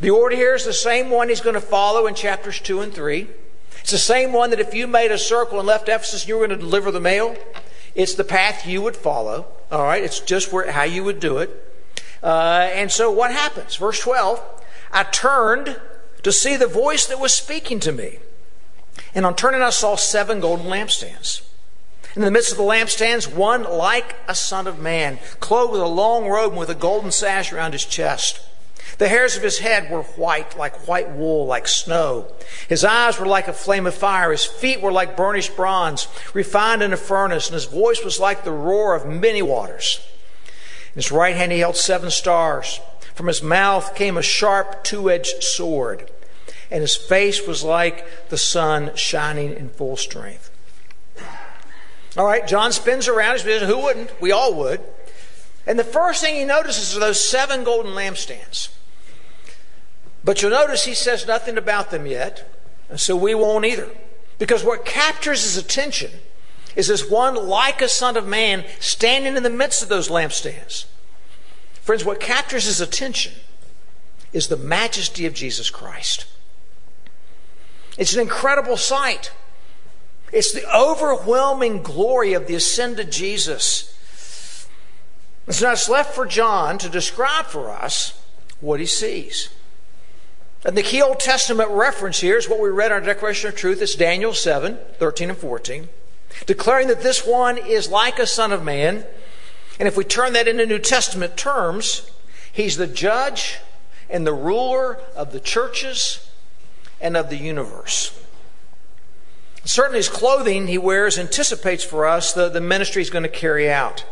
The 0.00 0.10
order 0.10 0.34
here 0.34 0.54
is 0.54 0.64
the 0.64 0.72
same 0.72 1.10
one 1.10 1.28
he's 1.28 1.40
going 1.40 1.54
to 1.54 1.60
follow 1.60 2.06
in 2.06 2.14
chapters 2.14 2.58
2 2.60 2.80
and 2.80 2.92
3. 2.92 3.28
It's 3.84 3.90
the 3.90 3.98
same 3.98 4.32
one 4.32 4.48
that 4.48 4.60
if 4.60 4.72
you 4.72 4.86
made 4.86 5.12
a 5.12 5.18
circle 5.18 5.58
and 5.58 5.68
left 5.68 5.90
Ephesus 5.90 6.22
and 6.22 6.28
you 6.30 6.38
were 6.38 6.46
going 6.46 6.58
to 6.58 6.64
deliver 6.64 6.90
the 6.90 7.02
mail, 7.02 7.36
it's 7.94 8.14
the 8.14 8.24
path 8.24 8.66
you 8.66 8.80
would 8.80 8.96
follow. 8.96 9.44
All 9.70 9.82
right, 9.82 10.02
it's 10.02 10.20
just 10.20 10.50
where, 10.50 10.72
how 10.72 10.84
you 10.84 11.04
would 11.04 11.20
do 11.20 11.36
it. 11.36 11.50
Uh, 12.22 12.70
and 12.72 12.90
so 12.90 13.10
what 13.10 13.30
happens? 13.30 13.76
Verse 13.76 14.00
12 14.00 14.42
I 14.90 15.02
turned 15.02 15.78
to 16.22 16.32
see 16.32 16.56
the 16.56 16.66
voice 16.66 17.06
that 17.08 17.20
was 17.20 17.34
speaking 17.34 17.78
to 17.80 17.92
me. 17.92 18.20
And 19.14 19.26
on 19.26 19.36
turning, 19.36 19.60
I 19.60 19.68
saw 19.68 19.96
seven 19.96 20.40
golden 20.40 20.64
lampstands. 20.64 21.42
In 22.16 22.22
the 22.22 22.30
midst 22.30 22.52
of 22.52 22.56
the 22.56 22.64
lampstands, 22.64 23.30
one 23.30 23.64
like 23.64 24.16
a 24.26 24.34
son 24.34 24.66
of 24.66 24.78
man, 24.78 25.18
clothed 25.40 25.72
with 25.72 25.82
a 25.82 25.86
long 25.86 26.26
robe 26.26 26.52
and 26.52 26.58
with 26.58 26.70
a 26.70 26.74
golden 26.74 27.12
sash 27.12 27.52
around 27.52 27.72
his 27.72 27.84
chest. 27.84 28.40
The 28.98 29.08
hairs 29.08 29.36
of 29.36 29.42
his 29.42 29.58
head 29.58 29.90
were 29.90 30.02
white, 30.02 30.56
like 30.56 30.86
white 30.86 31.10
wool, 31.10 31.46
like 31.46 31.66
snow. 31.66 32.32
His 32.68 32.84
eyes 32.84 33.18
were 33.18 33.26
like 33.26 33.48
a 33.48 33.52
flame 33.52 33.86
of 33.86 33.94
fire. 33.94 34.30
His 34.30 34.44
feet 34.44 34.80
were 34.80 34.92
like 34.92 35.16
burnished 35.16 35.56
bronze, 35.56 36.06
refined 36.32 36.82
in 36.82 36.92
a 36.92 36.96
furnace, 36.96 37.48
and 37.48 37.54
his 37.54 37.64
voice 37.64 38.04
was 38.04 38.20
like 38.20 38.44
the 38.44 38.52
roar 38.52 38.94
of 38.94 39.06
many 39.06 39.42
waters. 39.42 40.00
In 40.94 41.02
his 41.02 41.10
right 41.10 41.34
hand 41.34 41.50
he 41.50 41.58
held 41.58 41.76
seven 41.76 42.10
stars. 42.10 42.80
From 43.14 43.26
his 43.26 43.42
mouth 43.42 43.94
came 43.94 44.16
a 44.16 44.22
sharp 44.22 44.84
two 44.84 45.10
edged 45.10 45.42
sword, 45.42 46.10
and 46.70 46.80
his 46.80 46.96
face 46.96 47.46
was 47.46 47.62
like 47.62 48.28
the 48.28 48.38
sun 48.38 48.94
shining 48.94 49.52
in 49.54 49.68
full 49.68 49.96
strength. 49.96 50.50
All 52.16 52.26
right, 52.26 52.46
John 52.46 52.72
spins 52.72 53.08
around. 53.08 53.40
Says, 53.40 53.62
Who 53.62 53.78
wouldn't? 53.78 54.20
We 54.20 54.30
all 54.30 54.54
would. 54.54 54.80
And 55.66 55.78
the 55.78 55.84
first 55.84 56.22
thing 56.22 56.36
he 56.36 56.44
notices 56.44 56.96
are 56.96 57.00
those 57.00 57.22
seven 57.22 57.64
golden 57.64 57.92
lampstands. 57.92 58.68
But 60.24 60.40
you'll 60.40 60.50
notice 60.52 60.84
he 60.84 60.94
says 60.94 61.26
nothing 61.26 61.58
about 61.58 61.90
them 61.90 62.06
yet, 62.06 62.50
and 62.88 62.98
so 62.98 63.14
we 63.14 63.34
won't 63.34 63.66
either. 63.66 63.90
Because 64.38 64.64
what 64.64 64.84
captures 64.84 65.44
his 65.44 65.56
attention 65.56 66.10
is 66.74 66.88
this 66.88 67.08
one 67.08 67.34
like 67.34 67.82
a 67.82 67.88
son 67.88 68.16
of 68.16 68.26
man 68.26 68.64
standing 68.80 69.36
in 69.36 69.42
the 69.42 69.50
midst 69.50 69.82
of 69.82 69.88
those 69.88 70.08
lampstands. 70.08 70.86
Friends, 71.82 72.04
what 72.04 72.20
captures 72.20 72.64
his 72.64 72.80
attention 72.80 73.34
is 74.32 74.48
the 74.48 74.56
majesty 74.56 75.26
of 75.26 75.34
Jesus 75.34 75.70
Christ. 75.70 76.26
It's 77.96 78.14
an 78.14 78.20
incredible 78.20 78.76
sight. 78.76 79.30
It's 80.32 80.52
the 80.52 80.68
overwhelming 80.76 81.82
glory 81.82 82.32
of 82.32 82.48
the 82.48 82.56
ascended 82.56 83.12
Jesus. 83.12 83.94
And 85.46 85.54
so 85.54 85.66
now 85.66 85.72
it's 85.72 85.88
left 85.88 86.14
for 86.14 86.26
John 86.26 86.78
to 86.78 86.88
describe 86.88 87.46
for 87.46 87.70
us 87.70 88.20
what 88.60 88.80
he 88.80 88.86
sees. 88.86 89.50
And 90.64 90.76
the 90.76 90.82
key 90.82 91.02
Old 91.02 91.20
Testament 91.20 91.68
reference 91.70 92.20
here 92.20 92.38
is 92.38 92.48
what 92.48 92.58
we 92.58 92.70
read 92.70 92.86
in 92.86 92.92
our 92.92 93.00
Declaration 93.00 93.48
of 93.48 93.56
Truth. 93.56 93.82
It's 93.82 93.94
Daniel 93.94 94.32
7, 94.32 94.78
13 94.98 95.28
and 95.30 95.38
14, 95.38 95.88
declaring 96.46 96.88
that 96.88 97.02
this 97.02 97.26
one 97.26 97.58
is 97.58 97.90
like 97.90 98.18
a 98.18 98.26
son 98.26 98.50
of 98.50 98.64
man. 98.64 99.04
And 99.78 99.86
if 99.86 99.96
we 99.96 100.04
turn 100.04 100.32
that 100.32 100.48
into 100.48 100.64
New 100.64 100.78
Testament 100.78 101.36
terms, 101.36 102.10
he's 102.50 102.78
the 102.78 102.86
judge 102.86 103.58
and 104.08 104.26
the 104.26 104.32
ruler 104.32 104.98
of 105.14 105.32
the 105.32 105.40
churches 105.40 106.30
and 106.98 107.14
of 107.14 107.28
the 107.28 107.36
universe. 107.36 108.18
Certainly, 109.66 109.98
his 109.98 110.08
clothing 110.08 110.66
he 110.66 110.78
wears 110.78 111.18
anticipates 111.18 111.84
for 111.84 112.06
us 112.06 112.32
the, 112.32 112.48
the 112.48 112.60
ministry 112.60 113.00
he's 113.00 113.10
going 113.10 113.22
to 113.22 113.28
carry 113.28 113.70
out. 113.70 114.04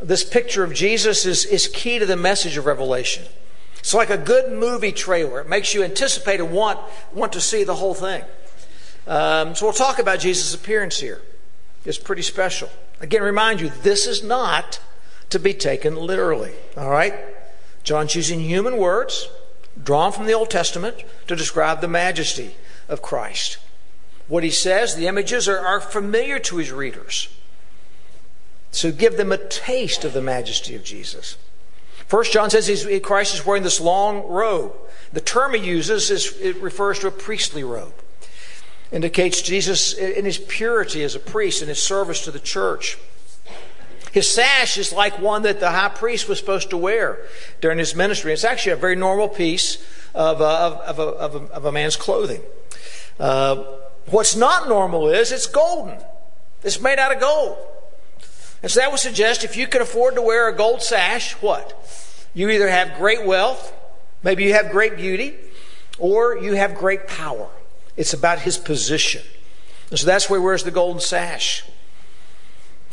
This 0.00 0.22
picture 0.22 0.62
of 0.62 0.72
Jesus 0.72 1.24
is, 1.24 1.44
is 1.44 1.66
key 1.68 1.98
to 1.98 2.06
the 2.06 2.16
message 2.16 2.56
of 2.56 2.66
Revelation. 2.66 3.24
It's 3.84 3.92
like 3.92 4.08
a 4.08 4.16
good 4.16 4.50
movie 4.50 4.92
trailer. 4.92 5.42
It 5.42 5.48
makes 5.50 5.74
you 5.74 5.82
anticipate 5.82 6.40
and 6.40 6.52
want, 6.52 6.80
want 7.12 7.34
to 7.34 7.40
see 7.42 7.64
the 7.64 7.74
whole 7.74 7.92
thing. 7.92 8.24
Um, 9.06 9.54
so 9.54 9.66
we'll 9.66 9.74
talk 9.74 9.98
about 9.98 10.20
Jesus' 10.20 10.54
appearance 10.54 11.00
here. 11.00 11.20
It's 11.84 11.98
pretty 11.98 12.22
special. 12.22 12.70
Again, 13.02 13.22
remind 13.22 13.60
you, 13.60 13.68
this 13.68 14.06
is 14.06 14.24
not 14.24 14.80
to 15.28 15.38
be 15.38 15.52
taken 15.52 15.96
literally. 15.96 16.52
All 16.78 16.88
right? 16.88 17.12
John's 17.82 18.14
using 18.14 18.40
human 18.40 18.78
words 18.78 19.28
drawn 19.82 20.12
from 20.12 20.24
the 20.24 20.32
Old 20.32 20.48
Testament 20.48 21.04
to 21.26 21.36
describe 21.36 21.82
the 21.82 21.86
majesty 21.86 22.54
of 22.88 23.02
Christ. 23.02 23.58
What 24.28 24.44
he 24.44 24.50
says, 24.50 24.96
the 24.96 25.08
images 25.08 25.46
are, 25.46 25.58
are 25.58 25.80
familiar 25.80 26.38
to 26.38 26.56
his 26.56 26.72
readers. 26.72 27.28
So 28.70 28.90
give 28.90 29.18
them 29.18 29.30
a 29.30 29.36
taste 29.36 30.06
of 30.06 30.14
the 30.14 30.22
majesty 30.22 30.74
of 30.74 30.84
Jesus. 30.84 31.36
First 32.06 32.32
John 32.32 32.50
says 32.50 32.66
he's, 32.66 32.86
Christ 33.00 33.34
is 33.34 33.46
wearing 33.46 33.62
this 33.62 33.80
long 33.80 34.26
robe. 34.28 34.74
The 35.12 35.20
term 35.20 35.54
he 35.54 35.60
uses 35.60 36.10
is 36.10 36.36
it 36.40 36.56
refers 36.56 36.98
to 37.00 37.06
a 37.06 37.10
priestly 37.10 37.64
robe. 37.64 37.94
Indicates 38.92 39.42
Jesus 39.42 39.94
in 39.94 40.24
his 40.24 40.38
purity 40.38 41.02
as 41.02 41.14
a 41.14 41.20
priest 41.20 41.62
in 41.62 41.68
his 41.68 41.82
service 41.82 42.24
to 42.24 42.30
the 42.30 42.38
church. 42.38 42.98
His 44.12 44.30
sash 44.30 44.78
is 44.78 44.92
like 44.92 45.18
one 45.18 45.42
that 45.42 45.58
the 45.58 45.70
high 45.70 45.88
priest 45.88 46.28
was 46.28 46.38
supposed 46.38 46.70
to 46.70 46.76
wear 46.76 47.18
during 47.60 47.78
his 47.78 47.96
ministry. 47.96 48.32
It's 48.32 48.44
actually 48.44 48.72
a 48.72 48.76
very 48.76 48.94
normal 48.94 49.28
piece 49.28 49.84
of 50.14 50.40
a, 50.40 50.44
of, 50.44 50.98
a, 51.00 51.02
of 51.02 51.34
a, 51.34 51.38
of 51.52 51.64
a 51.64 51.72
man's 51.72 51.96
clothing. 51.96 52.40
Uh, 53.18 53.64
what's 54.06 54.36
not 54.36 54.68
normal 54.68 55.08
is 55.08 55.32
it's 55.32 55.46
golden. 55.46 55.98
It's 56.62 56.80
made 56.80 57.00
out 57.00 57.12
of 57.12 57.20
gold. 57.20 57.58
And 58.64 58.70
so 58.70 58.80
that 58.80 58.90
would 58.90 58.98
suggest 58.98 59.44
if 59.44 59.58
you 59.58 59.66
can 59.66 59.82
afford 59.82 60.14
to 60.14 60.22
wear 60.22 60.48
a 60.48 60.56
gold 60.56 60.80
sash, 60.80 61.34
what? 61.42 62.26
You 62.32 62.48
either 62.48 62.66
have 62.66 62.96
great 62.96 63.26
wealth, 63.26 63.74
maybe 64.22 64.44
you 64.44 64.54
have 64.54 64.70
great 64.70 64.96
beauty, 64.96 65.34
or 65.98 66.38
you 66.38 66.54
have 66.54 66.74
great 66.74 67.06
power. 67.06 67.50
It's 67.98 68.14
about 68.14 68.38
his 68.38 68.56
position. 68.56 69.20
And 69.90 69.98
so 69.98 70.06
that's 70.06 70.30
where 70.30 70.40
he 70.40 70.46
wears 70.46 70.64
the 70.64 70.70
golden 70.70 71.02
sash. 71.02 71.62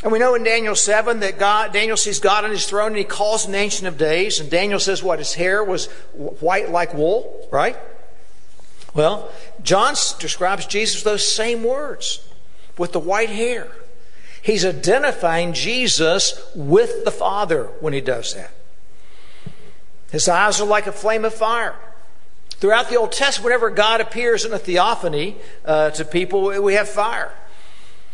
And 0.02 0.12
we 0.12 0.18
know 0.18 0.34
in 0.34 0.44
Daniel 0.44 0.74
7 0.74 1.20
that 1.20 1.38
God, 1.38 1.72
Daniel 1.72 1.96
sees 1.96 2.20
God 2.20 2.44
on 2.44 2.50
his 2.50 2.66
throne 2.66 2.88
and 2.88 2.98
he 2.98 3.04
calls 3.04 3.46
the 3.46 3.56
Ancient 3.56 3.88
of 3.88 3.96
Days. 3.96 4.40
And 4.40 4.50
Daniel 4.50 4.78
says 4.78 5.02
what? 5.02 5.20
His 5.20 5.32
hair 5.32 5.64
was 5.64 5.86
white 6.12 6.70
like 6.70 6.92
wool, 6.92 7.48
right? 7.50 7.78
Well, 8.92 9.30
John 9.62 9.94
describes 10.18 10.66
Jesus 10.66 10.96
with 10.96 11.04
those 11.04 11.26
same 11.26 11.64
words 11.64 12.28
with 12.76 12.92
the 12.92 13.00
white 13.00 13.30
hair. 13.30 13.68
He's 14.42 14.64
identifying 14.64 15.52
Jesus 15.52 16.50
with 16.54 17.04
the 17.04 17.12
Father 17.12 17.66
when 17.80 17.92
he 17.92 18.00
does 18.00 18.34
that. 18.34 18.50
His 20.10 20.28
eyes 20.28 20.60
are 20.60 20.66
like 20.66 20.88
a 20.88 20.92
flame 20.92 21.24
of 21.24 21.32
fire. 21.32 21.76
Throughout 22.50 22.90
the 22.90 22.96
Old 22.96 23.12
Testament, 23.12 23.46
whenever 23.46 23.70
God 23.70 24.00
appears 24.00 24.44
in 24.44 24.52
a 24.52 24.58
theophany 24.58 25.36
uh, 25.64 25.90
to 25.90 26.04
people, 26.04 26.60
we 26.60 26.74
have 26.74 26.88
fire. 26.88 27.32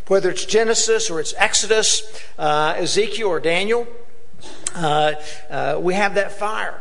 Whether 0.07 0.31
it's 0.31 0.45
Genesis 0.45 1.11
or 1.11 1.19
it's 1.19 1.35
Exodus, 1.37 2.03
uh, 2.39 2.75
Ezekiel 2.77 3.29
or 3.29 3.41
Daniel, 3.41 3.87
uh, 4.75 5.15
uh 5.51 5.79
we 5.83 5.95
have 5.95 6.15
that 6.15 6.33
fire. 6.33 6.81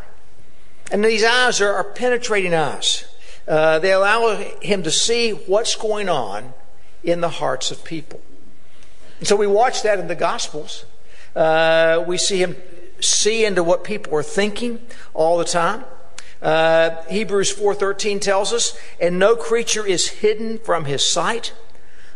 And 0.91 1.03
these 1.03 1.23
eyes 1.23 1.59
are, 1.61 1.73
are 1.73 1.83
penetrating 1.83 2.53
eyes. 2.53 3.05
Uh, 3.47 3.79
they 3.79 3.93
allow 3.93 4.35
him 4.61 4.83
to 4.83 4.91
see 4.91 5.31
what's 5.31 5.75
going 5.75 6.09
on 6.09 6.53
in 7.03 7.21
the 7.21 7.29
hearts 7.29 7.71
of 7.71 7.83
people. 7.83 8.21
And 9.19 9.27
so 9.27 9.35
we 9.35 9.47
watch 9.47 9.83
that 9.83 9.99
in 9.99 10.07
the 10.07 10.15
Gospels. 10.15 10.85
Uh, 11.35 12.03
we 12.05 12.17
see 12.17 12.41
him 12.41 12.55
see 12.99 13.45
into 13.45 13.63
what 13.63 13.83
people 13.83 14.15
are 14.15 14.23
thinking 14.23 14.79
all 15.13 15.37
the 15.37 15.45
time. 15.45 15.85
Uh, 16.41 17.03
Hebrews 17.09 17.51
4:13 17.51 18.19
tells 18.19 18.53
us, 18.53 18.73
"And 18.99 19.17
no 19.19 19.35
creature 19.35 19.85
is 19.85 20.07
hidden 20.07 20.59
from 20.59 20.85
his 20.85 21.07
sight, 21.07 21.53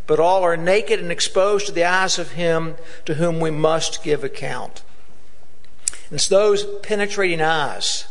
but 0.07 0.19
all 0.19 0.43
are 0.43 0.57
naked 0.57 0.99
and 0.99 1.11
exposed 1.11 1.67
to 1.67 1.71
the 1.71 1.85
eyes 1.85 2.19
of 2.19 2.31
him 2.31 2.77
to 3.05 3.15
whom 3.15 3.39
we 3.39 3.51
must 3.51 4.03
give 4.03 4.23
account." 4.23 4.81
And 6.09 6.17
it's 6.17 6.27
those 6.27 6.65
penetrating 6.81 7.41
eyes 7.41 8.05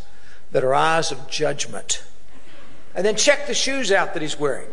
that 0.52 0.64
are 0.64 0.74
eyes 0.74 1.12
of 1.12 1.28
judgment. 1.28 2.02
And 2.94 3.06
then 3.06 3.14
check 3.14 3.46
the 3.46 3.54
shoes 3.54 3.92
out 3.92 4.14
that 4.14 4.22
he's 4.22 4.38
wearing 4.38 4.68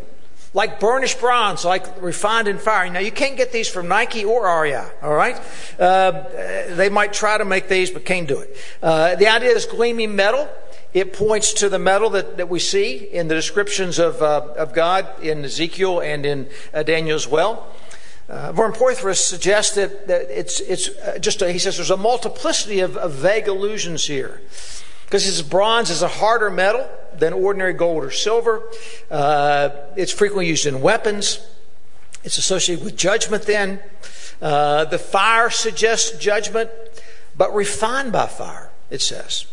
like 0.54 0.80
burnished 0.80 1.20
bronze, 1.20 1.64
like 1.64 2.00
refined 2.02 2.48
in 2.48 2.58
fire. 2.58 2.88
Now, 2.90 3.00
you 3.00 3.12
can't 3.12 3.36
get 3.36 3.52
these 3.52 3.68
from 3.68 3.88
Nike 3.88 4.24
or 4.24 4.44
REI, 4.62 4.86
all 5.02 5.14
right? 5.14 5.38
Uh, 5.78 6.24
they 6.74 6.88
might 6.88 7.12
try 7.12 7.38
to 7.38 7.44
make 7.44 7.68
these, 7.68 7.90
but 7.90 8.04
can't 8.04 8.26
do 8.26 8.38
it. 8.38 8.56
Uh, 8.82 9.14
the 9.16 9.28
idea 9.28 9.50
is 9.50 9.66
gleaming 9.66 10.16
metal. 10.16 10.48
It 10.94 11.12
points 11.12 11.52
to 11.54 11.68
the 11.68 11.78
metal 11.78 12.10
that, 12.10 12.38
that 12.38 12.48
we 12.48 12.58
see 12.58 12.96
in 12.96 13.28
the 13.28 13.34
descriptions 13.34 13.98
of, 13.98 14.22
uh, 14.22 14.54
of 14.56 14.72
God 14.72 15.06
in 15.22 15.44
Ezekiel 15.44 16.00
and 16.00 16.24
in 16.24 16.48
uh, 16.72 16.82
Daniel 16.82 17.14
as 17.14 17.28
well. 17.28 17.74
Uh, 18.28 18.52
Vern 18.52 18.72
Poythress 18.72 19.16
suggests 19.18 19.74
that, 19.74 20.06
that 20.06 20.22
it's, 20.30 20.60
it's 20.60 20.88
uh, 20.98 21.18
just, 21.18 21.40
a, 21.40 21.50
he 21.52 21.58
says 21.58 21.76
there's 21.76 21.90
a 21.90 21.96
multiplicity 21.96 22.80
of, 22.80 22.96
of 22.96 23.12
vague 23.12 23.48
allusions 23.48 24.06
here. 24.06 24.40
Because 25.08 25.24
his 25.24 25.40
bronze 25.40 25.88
is 25.88 26.02
a 26.02 26.08
harder 26.08 26.50
metal 26.50 26.86
than 27.14 27.32
ordinary 27.32 27.72
gold 27.72 28.04
or 28.04 28.10
silver. 28.10 28.62
Uh, 29.10 29.70
it's 29.96 30.12
frequently 30.12 30.46
used 30.46 30.66
in 30.66 30.82
weapons. 30.82 31.40
It's 32.24 32.36
associated 32.36 32.84
with 32.84 32.94
judgment 32.94 33.44
then. 33.44 33.80
Uh, 34.42 34.84
the 34.84 34.98
fire 34.98 35.48
suggests 35.48 36.18
judgment, 36.18 36.70
but 37.36 37.54
refined 37.54 38.12
by 38.12 38.26
fire, 38.26 38.70
it 38.90 39.00
says. 39.00 39.46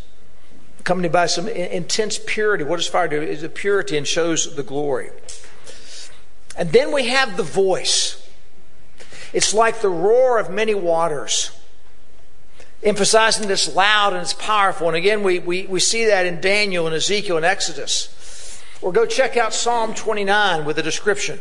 accompanied 0.86 1.10
by 1.10 1.26
some 1.26 1.48
intense 1.48 2.20
purity. 2.26 2.62
What 2.62 2.76
does 2.76 2.86
fire 2.86 3.08
do? 3.08 3.20
It's 3.20 3.42
a 3.42 3.48
purity 3.48 3.96
and 3.96 4.06
shows 4.06 4.54
the 4.54 4.62
glory. 4.62 5.10
And 6.56 6.70
then 6.70 6.92
we 6.92 7.08
have 7.08 7.36
the 7.36 7.42
voice. 7.42 8.24
It's 9.32 9.52
like 9.52 9.80
the 9.80 9.88
roar 9.88 10.38
of 10.38 10.48
many 10.48 10.76
waters, 10.76 11.50
emphasizing 12.82 13.48
this 13.48 13.74
loud 13.74 14.12
and 14.12 14.22
it's 14.22 14.32
powerful. 14.32 14.88
And 14.88 14.96
again, 14.96 15.22
we, 15.22 15.38
we, 15.38 15.66
we 15.66 15.80
see 15.80 16.06
that 16.06 16.26
in 16.26 16.40
Daniel 16.40 16.86
and 16.86 16.94
Ezekiel 16.94 17.36
and 17.36 17.46
Exodus. 17.46 18.62
Or 18.82 18.92
go 18.92 19.06
check 19.06 19.36
out 19.36 19.54
Psalm 19.54 19.94
29 19.94 20.64
with 20.64 20.78
a 20.78 20.82
description 20.82 21.40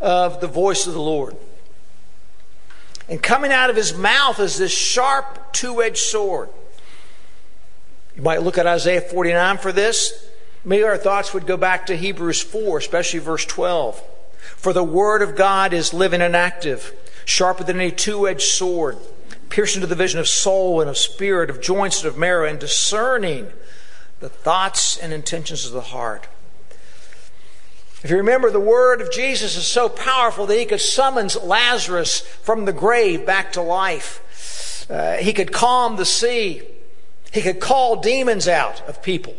of 0.00 0.40
the 0.40 0.46
voice 0.46 0.86
of 0.86 0.94
the 0.94 1.00
Lord. 1.00 1.36
And 3.08 3.22
coming 3.22 3.52
out 3.52 3.70
of 3.70 3.76
his 3.76 3.94
mouth 3.94 4.40
is 4.40 4.58
this 4.58 4.72
sharp 4.72 5.52
two 5.52 5.82
edged 5.82 5.98
sword. 5.98 6.48
You 8.16 8.22
might 8.22 8.42
look 8.42 8.58
at 8.58 8.66
Isaiah 8.66 9.00
49 9.00 9.58
for 9.58 9.72
this. 9.72 10.28
Maybe 10.64 10.82
our 10.82 10.96
thoughts 10.96 11.32
would 11.32 11.46
go 11.46 11.56
back 11.56 11.86
to 11.86 11.96
Hebrews 11.96 12.42
4, 12.42 12.78
especially 12.78 13.20
verse 13.20 13.44
12. 13.44 14.02
For 14.56 14.72
the 14.72 14.82
word 14.82 15.22
of 15.22 15.36
God 15.36 15.72
is 15.72 15.94
living 15.94 16.20
and 16.20 16.34
active, 16.34 16.92
sharper 17.24 17.62
than 17.62 17.76
any 17.76 17.92
two 17.92 18.26
edged 18.26 18.42
sword, 18.42 18.96
piercing 19.48 19.80
to 19.80 19.86
the 19.86 19.94
vision 19.94 20.20
of 20.20 20.28
soul 20.28 20.80
and 20.80 20.90
of 20.90 20.96
spirit, 20.96 21.50
of 21.50 21.60
joints 21.60 22.02
and 22.02 22.08
of 22.08 22.18
marrow, 22.18 22.48
and 22.48 22.58
discerning 22.58 23.52
the 24.20 24.28
thoughts 24.28 24.96
and 24.96 25.12
intentions 25.12 25.66
of 25.66 25.72
the 25.72 25.80
heart. 25.80 26.28
If 28.02 28.10
you 28.10 28.18
remember, 28.18 28.50
the 28.50 28.60
word 28.60 29.00
of 29.00 29.10
Jesus 29.10 29.56
is 29.56 29.66
so 29.66 29.88
powerful 29.88 30.46
that 30.46 30.58
he 30.58 30.64
could 30.64 30.80
summon 30.80 31.28
Lazarus 31.42 32.20
from 32.20 32.64
the 32.64 32.72
grave 32.72 33.26
back 33.26 33.52
to 33.52 33.62
life. 33.62 34.86
Uh, 34.88 35.16
he 35.16 35.32
could 35.32 35.52
calm 35.52 35.96
the 35.96 36.04
sea. 36.04 36.62
He 37.32 37.42
could 37.42 37.58
call 37.58 37.96
demons 37.96 38.46
out 38.46 38.86
of 38.88 39.02
people. 39.02 39.34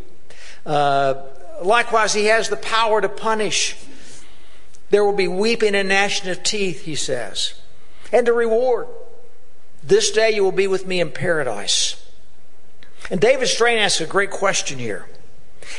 Uh, 0.65 1.15
likewise, 1.63 2.13
he 2.13 2.25
has 2.25 2.49
the 2.49 2.57
power 2.57 2.99
to 2.99 3.07
punish. 3.07 3.77
There 4.89 5.03
will 5.03 5.15
be 5.15 5.27
weeping 5.27 5.75
and 5.75 5.89
gnashing 5.89 6.29
of 6.29 6.43
teeth, 6.43 6.83
he 6.83 6.95
says, 6.95 7.53
and 8.11 8.25
to 8.25 8.33
reward. 8.33 8.87
This 9.87 10.11
day 10.11 10.31
you 10.31 10.43
will 10.43 10.51
be 10.51 10.67
with 10.67 10.85
me 10.85 10.99
in 10.99 11.11
paradise. 11.11 12.05
And 13.09 13.21
David 13.21 13.47
Strain 13.47 13.77
asks 13.77 14.01
a 14.01 14.05
great 14.05 14.31
question 14.31 14.79
here. 14.79 15.07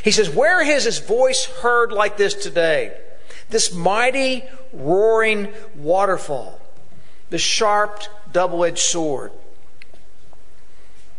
He 0.03 0.11
says, 0.11 0.31
Where 0.31 0.62
is 0.67 0.85
his 0.85 0.99
voice 0.99 1.45
heard 1.45 1.93
like 1.93 2.17
this 2.17 2.33
today? 2.33 2.97
This 3.50 3.73
mighty, 3.73 4.45
roaring 4.73 5.53
waterfall, 5.75 6.59
the 7.29 7.37
sharp, 7.37 8.03
double 8.33 8.65
edged 8.65 8.79
sword. 8.79 9.31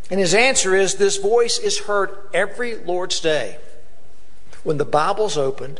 And 0.09 0.19
his 0.19 0.33
answer 0.33 0.73
is 0.73 0.95
this 0.95 1.17
voice 1.17 1.59
is 1.59 1.81
heard 1.81 2.09
every 2.33 2.75
Lord's 2.75 3.19
Day 3.19 3.59
when 4.63 4.77
the 4.77 4.85
Bible's 4.85 5.37
opened 5.37 5.79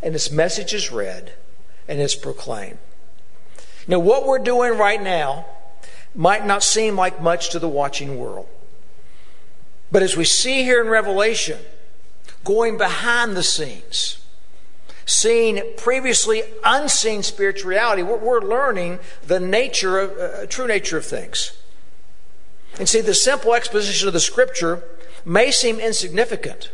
and 0.00 0.14
its 0.14 0.30
message 0.30 0.72
is 0.72 0.92
read 0.92 1.32
and 1.88 2.00
it's 2.00 2.14
proclaimed. 2.14 2.78
Now, 3.88 3.98
what 3.98 4.24
we're 4.24 4.38
doing 4.38 4.78
right 4.78 5.02
now 5.02 5.46
might 6.14 6.46
not 6.46 6.62
seem 6.62 6.96
like 6.96 7.20
much 7.20 7.50
to 7.50 7.58
the 7.58 7.68
watching 7.68 8.18
world. 8.18 8.48
But 9.90 10.02
as 10.02 10.16
we 10.16 10.24
see 10.24 10.62
here 10.62 10.80
in 10.80 10.88
Revelation, 10.88 11.58
going 12.44 12.78
behind 12.78 13.36
the 13.36 13.42
scenes, 13.42 14.24
seeing 15.04 15.62
previously 15.76 16.42
unseen 16.64 17.22
spirituality, 17.22 18.02
we're, 18.02 18.16
we're 18.16 18.40
learning 18.40 18.98
the 19.26 19.40
nature 19.40 19.98
of, 19.98 20.18
uh, 20.18 20.46
true 20.46 20.66
nature 20.66 20.96
of 20.96 21.04
things. 21.04 21.58
And 22.78 22.88
see, 22.88 23.00
the 23.00 23.14
simple 23.14 23.54
exposition 23.54 24.08
of 24.08 24.14
the 24.14 24.20
scripture 24.20 24.82
may 25.24 25.50
seem 25.50 25.78
insignificant 25.78 26.70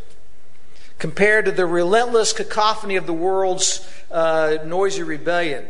compared 0.99 1.45
to 1.45 1.53
the 1.53 1.67
relentless 1.67 2.33
cacophony 2.33 2.97
of 2.97 3.07
the 3.07 3.13
world's 3.13 3.89
uh, 4.11 4.59
noisy 4.65 5.03
rebellion. 5.03 5.65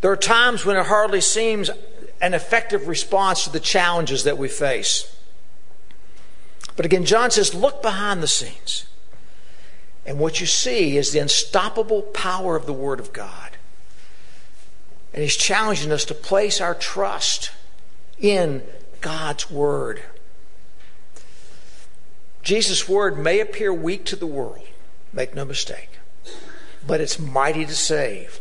There 0.00 0.10
are 0.10 0.16
times 0.16 0.64
when 0.66 0.76
it 0.76 0.86
hardly 0.86 1.20
seems 1.20 1.70
an 2.24 2.32
effective 2.32 2.88
response 2.88 3.44
to 3.44 3.50
the 3.50 3.60
challenges 3.60 4.24
that 4.24 4.38
we 4.38 4.48
face. 4.48 5.14
But 6.74 6.86
again, 6.86 7.04
John 7.04 7.30
says, 7.30 7.54
look 7.54 7.82
behind 7.82 8.22
the 8.22 8.28
scenes. 8.28 8.86
And 10.06 10.18
what 10.18 10.40
you 10.40 10.46
see 10.46 10.96
is 10.96 11.12
the 11.12 11.18
unstoppable 11.18 12.00
power 12.00 12.56
of 12.56 12.64
the 12.64 12.72
Word 12.72 12.98
of 12.98 13.12
God. 13.12 13.58
And 15.12 15.22
he's 15.22 15.36
challenging 15.36 15.92
us 15.92 16.06
to 16.06 16.14
place 16.14 16.62
our 16.62 16.74
trust 16.74 17.50
in 18.18 18.62
God's 19.02 19.50
Word. 19.50 20.02
Jesus' 22.42 22.88
Word 22.88 23.18
may 23.18 23.38
appear 23.38 23.72
weak 23.72 24.06
to 24.06 24.16
the 24.16 24.26
world, 24.26 24.66
make 25.12 25.34
no 25.34 25.44
mistake, 25.44 25.90
but 26.86 27.02
it's 27.02 27.18
mighty 27.18 27.66
to 27.66 27.74
save. 27.74 28.40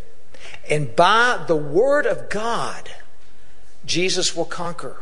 And 0.69 0.95
by 0.95 1.43
the 1.47 1.57
Word 1.57 2.05
of 2.05 2.29
God, 2.29 2.89
Jesus 3.85 4.35
will 4.35 4.45
conquer. 4.45 4.97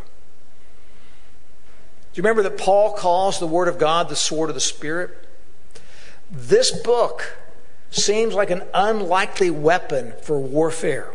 Do 2.14 2.20
you 2.20 2.24
remember 2.24 2.44
that 2.44 2.58
Paul 2.58 2.94
calls 2.94 3.40
the 3.40 3.48
Word 3.48 3.68
of 3.68 3.78
God 3.78 4.10
the 4.10 4.16
sword 4.16 4.50
of 4.50 4.56
the 4.56 4.60
Spirit? 4.60 5.12
This 6.30 6.72
book 6.72 7.38
seems 7.90 8.34
like 8.34 8.50
an 8.50 8.64
unlikely 8.74 9.50
weapon 9.50 10.14
for 10.22 10.40
warfare. 10.40 11.14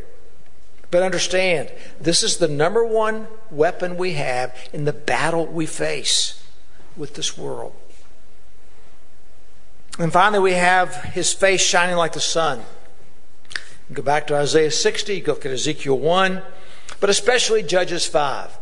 But 0.91 1.03
understand, 1.03 1.73
this 2.01 2.23
is 2.23 2.37
the 2.37 2.49
number 2.49 2.85
one 2.85 3.27
weapon 3.51 3.97
we 3.97 4.13
have 4.13 4.57
in 4.73 4.85
the 4.85 4.93
battle 4.93 5.47
we 5.47 5.67
face 5.67 6.43
with 6.97 7.15
this 7.15 7.37
world. 7.37 7.75
And 9.99 10.13
finally, 10.13 10.39
we 10.43 10.53
have 10.53 10.95
his 11.05 11.33
face 11.33 11.63
shining 11.63 11.97
like 11.97 12.13
the 12.13 12.21
sun. 12.21 12.63
Go 13.93 14.03
back 14.03 14.27
to 14.27 14.35
Isaiah 14.35 14.71
60, 14.71 15.21
go 15.21 15.33
look 15.33 15.47
at 15.47 15.53
Ezekiel 15.53 15.99
1, 15.99 16.43
but 17.01 17.11
especially 17.11 17.63
Judges 17.63 18.07
5. 18.07 18.59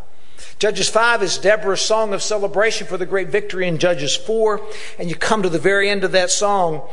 Judges 0.59 0.88
5 0.88 1.23
is 1.23 1.38
Deborah's 1.38 1.81
song 1.81 2.14
of 2.14 2.23
celebration 2.23 2.87
for 2.87 2.97
the 2.97 3.07
great 3.07 3.29
victory 3.29 3.66
in 3.66 3.79
Judges 3.79 4.16
4. 4.16 4.61
And 4.99 5.09
you 5.09 5.16
come 5.16 5.42
to 5.42 5.49
the 5.49 5.59
very 5.59 5.90
end 5.90 6.05
of 6.05 6.12
that 6.12 6.31
song, 6.31 6.88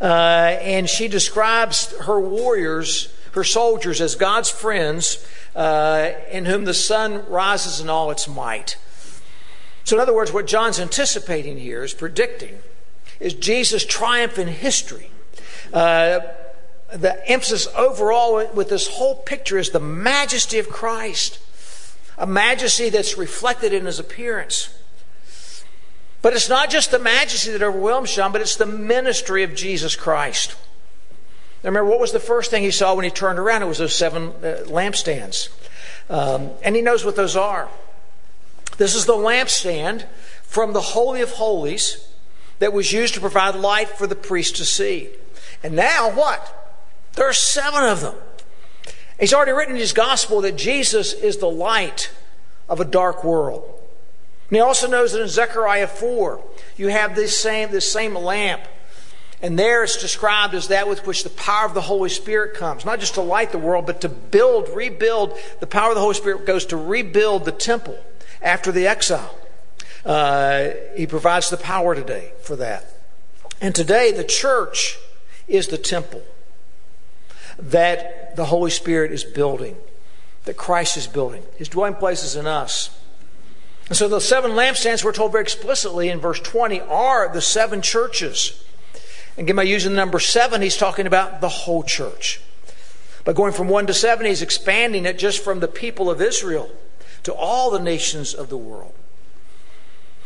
uh, 0.00 0.04
and 0.04 0.88
she 0.88 1.08
describes 1.08 1.92
her 1.98 2.20
warriors, 2.20 3.12
her 3.32 3.44
soldiers, 3.44 4.00
as 4.00 4.14
God's 4.14 4.50
friends 4.50 5.26
uh, 5.54 6.10
in 6.30 6.46
whom 6.46 6.64
the 6.64 6.74
sun 6.74 7.26
rises 7.28 7.80
in 7.80 7.90
all 7.90 8.10
its 8.10 8.28
might. 8.28 8.76
So, 9.84 9.96
in 9.96 10.02
other 10.02 10.14
words, 10.14 10.32
what 10.32 10.46
John's 10.46 10.78
anticipating 10.78 11.58
here 11.58 11.82
is 11.82 11.92
predicting 11.92 12.58
is 13.18 13.34
Jesus' 13.34 13.84
triumph 13.84 14.38
in 14.38 14.48
history. 14.48 15.10
Uh, 15.72 16.20
the 16.92 17.28
emphasis 17.30 17.68
overall 17.76 18.46
with 18.54 18.68
this 18.68 18.88
whole 18.88 19.16
picture 19.16 19.58
is 19.58 19.70
the 19.70 19.80
majesty 19.80 20.58
of 20.58 20.68
Christ 20.68 21.38
a 22.20 22.26
majesty 22.26 22.90
that's 22.90 23.16
reflected 23.16 23.72
in 23.72 23.86
his 23.86 23.98
appearance. 23.98 24.76
But 26.20 26.34
it's 26.34 26.50
not 26.50 26.68
just 26.68 26.90
the 26.90 26.98
majesty 26.98 27.50
that 27.50 27.62
overwhelms 27.62 28.14
John, 28.14 28.30
but 28.30 28.42
it's 28.42 28.56
the 28.56 28.66
ministry 28.66 29.42
of 29.42 29.54
Jesus 29.54 29.96
Christ. 29.96 30.54
Now 31.64 31.70
remember, 31.70 31.90
what 31.90 31.98
was 31.98 32.12
the 32.12 32.20
first 32.20 32.50
thing 32.50 32.62
he 32.62 32.70
saw 32.70 32.94
when 32.94 33.06
he 33.06 33.10
turned 33.10 33.38
around? 33.38 33.62
It 33.62 33.66
was 33.66 33.78
those 33.78 33.94
seven 33.94 34.28
uh, 34.28 34.64
lampstands. 34.66 35.48
Um, 36.10 36.50
and 36.62 36.76
he 36.76 36.82
knows 36.82 37.06
what 37.06 37.16
those 37.16 37.36
are. 37.36 37.70
This 38.76 38.94
is 38.94 39.06
the 39.06 39.14
lampstand 39.14 40.04
from 40.42 40.74
the 40.74 40.80
Holy 40.80 41.22
of 41.22 41.32
Holies 41.32 42.06
that 42.58 42.74
was 42.74 42.92
used 42.92 43.14
to 43.14 43.20
provide 43.20 43.54
light 43.54 43.88
for 43.88 44.06
the 44.06 44.14
priest 44.14 44.56
to 44.56 44.66
see. 44.66 45.08
And 45.62 45.74
now 45.74 46.10
what? 46.10 46.59
There 47.20 47.28
are 47.28 47.34
seven 47.34 47.84
of 47.84 48.00
them. 48.00 48.14
He's 49.20 49.34
already 49.34 49.52
written 49.52 49.74
in 49.74 49.80
his 49.80 49.92
gospel 49.92 50.40
that 50.40 50.56
Jesus 50.56 51.12
is 51.12 51.36
the 51.36 51.50
light 51.50 52.10
of 52.66 52.80
a 52.80 52.84
dark 52.86 53.22
world. 53.24 53.62
And 54.48 54.56
he 54.56 54.60
also 54.60 54.88
knows 54.88 55.12
that 55.12 55.20
in 55.20 55.28
Zechariah 55.28 55.86
4, 55.86 56.42
you 56.78 56.88
have 56.88 57.14
this 57.14 57.38
same, 57.38 57.72
this 57.72 57.92
same 57.92 58.14
lamp. 58.14 58.62
And 59.42 59.58
there 59.58 59.84
it's 59.84 60.00
described 60.00 60.54
as 60.54 60.68
that 60.68 60.88
with 60.88 61.06
which 61.06 61.22
the 61.22 61.28
power 61.28 61.66
of 61.66 61.74
the 61.74 61.82
Holy 61.82 62.08
Spirit 62.08 62.56
comes. 62.56 62.86
Not 62.86 63.00
just 63.00 63.12
to 63.16 63.20
light 63.20 63.52
the 63.52 63.58
world, 63.58 63.84
but 63.84 64.00
to 64.00 64.08
build, 64.08 64.70
rebuild. 64.70 65.36
The 65.60 65.66
power 65.66 65.90
of 65.90 65.96
the 65.96 66.00
Holy 66.00 66.14
Spirit 66.14 66.46
goes 66.46 66.64
to 66.66 66.78
rebuild 66.78 67.44
the 67.44 67.52
temple 67.52 67.98
after 68.40 68.72
the 68.72 68.86
exile. 68.86 69.36
Uh, 70.06 70.70
he 70.96 71.06
provides 71.06 71.50
the 71.50 71.58
power 71.58 71.94
today 71.94 72.32
for 72.40 72.56
that. 72.56 72.86
And 73.60 73.74
today, 73.74 74.10
the 74.10 74.24
church 74.24 74.96
is 75.46 75.68
the 75.68 75.76
temple 75.76 76.22
that 77.60 78.36
the 78.36 78.46
Holy 78.46 78.70
Spirit 78.70 79.12
is 79.12 79.24
building, 79.24 79.76
that 80.44 80.56
Christ 80.56 80.96
is 80.96 81.06
building. 81.06 81.42
His 81.56 81.68
dwelling 81.68 81.94
place 81.94 82.22
is 82.22 82.36
in 82.36 82.46
us. 82.46 82.96
And 83.88 83.96
so 83.96 84.08
the 84.08 84.20
seven 84.20 84.52
lampstands, 84.52 85.04
we're 85.04 85.12
told 85.12 85.32
very 85.32 85.42
explicitly 85.42 86.08
in 86.08 86.20
verse 86.20 86.40
20, 86.40 86.80
are 86.82 87.32
the 87.32 87.42
seven 87.42 87.82
churches. 87.82 88.64
And 89.36 89.46
again, 89.46 89.56
by 89.56 89.64
using 89.64 89.92
the 89.92 89.96
number 89.96 90.20
seven, 90.20 90.62
he's 90.62 90.76
talking 90.76 91.06
about 91.06 91.40
the 91.40 91.48
whole 91.48 91.82
church. 91.82 92.40
By 93.24 93.32
going 93.32 93.52
from 93.52 93.68
one 93.68 93.86
to 93.86 93.94
seven, 93.94 94.26
he's 94.26 94.42
expanding 94.42 95.06
it 95.06 95.18
just 95.18 95.42
from 95.42 95.60
the 95.60 95.68
people 95.68 96.10
of 96.10 96.22
Israel 96.22 96.70
to 97.24 97.34
all 97.34 97.70
the 97.70 97.80
nations 97.80 98.32
of 98.32 98.48
the 98.48 98.56
world. 98.56 98.94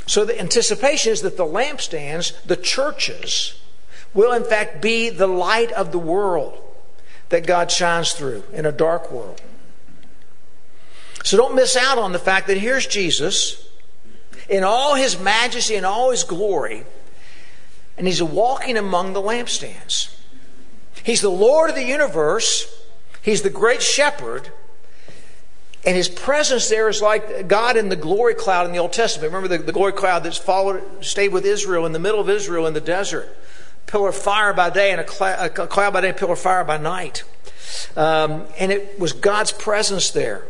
So 0.06 0.24
the 0.24 0.38
anticipation 0.38 1.12
is 1.12 1.22
that 1.22 1.36
the 1.36 1.46
lampstands, 1.46 2.40
the 2.44 2.56
churches, 2.56 3.58
will 4.12 4.32
in 4.32 4.44
fact 4.44 4.82
be 4.82 5.08
the 5.08 5.26
light 5.26 5.72
of 5.72 5.90
the 5.90 5.98
world 5.98 6.60
that 7.28 7.46
God 7.46 7.70
shines 7.70 8.12
through 8.12 8.44
in 8.52 8.66
a 8.66 8.72
dark 8.72 9.10
world. 9.10 9.40
So 11.24 11.36
don't 11.36 11.54
miss 11.54 11.74
out 11.76 11.98
on 11.98 12.12
the 12.12 12.18
fact 12.18 12.46
that 12.48 12.58
here's 12.58 12.86
Jesus 12.86 13.66
in 14.48 14.62
all 14.62 14.94
his 14.94 15.18
majesty 15.18 15.74
and 15.74 15.86
all 15.86 16.10
his 16.10 16.22
glory, 16.22 16.84
and 17.96 18.06
he's 18.06 18.22
walking 18.22 18.76
among 18.76 19.14
the 19.14 19.22
lampstands. 19.22 20.14
He's 21.02 21.22
the 21.22 21.30
Lord 21.30 21.70
of 21.70 21.76
the 21.76 21.84
universe, 21.84 22.66
he's 23.22 23.42
the 23.42 23.50
great 23.50 23.82
shepherd. 23.82 24.50
And 25.86 25.94
his 25.94 26.08
presence 26.08 26.70
there 26.70 26.88
is 26.88 27.02
like 27.02 27.46
God 27.46 27.76
in 27.76 27.90
the 27.90 27.96
glory 27.96 28.34
cloud 28.34 28.64
in 28.64 28.72
the 28.72 28.78
Old 28.78 28.94
Testament. 28.94 29.34
Remember 29.34 29.54
the, 29.54 29.62
the 29.62 29.72
glory 29.72 29.92
cloud 29.92 30.24
that's 30.24 30.38
followed, 30.38 30.82
stayed 31.04 31.28
with 31.28 31.44
Israel 31.44 31.84
in 31.84 31.92
the 31.92 31.98
middle 31.98 32.20
of 32.20 32.30
Israel 32.30 32.66
in 32.66 32.72
the 32.72 32.80
desert. 32.80 33.28
Pillar 33.86 34.08
of 34.08 34.16
fire 34.16 34.52
by 34.52 34.70
day 34.70 34.90
and 34.90 35.00
a, 35.00 35.08
cl- 35.08 35.44
a 35.44 35.48
cloud 35.48 35.92
by 35.92 36.00
day, 36.00 36.12
pillar 36.12 36.32
of 36.32 36.38
fire 36.38 36.64
by 36.64 36.78
night. 36.78 37.24
Um, 37.96 38.46
and 38.58 38.72
it 38.72 38.98
was 38.98 39.12
God's 39.12 39.52
presence 39.52 40.10
there. 40.10 40.44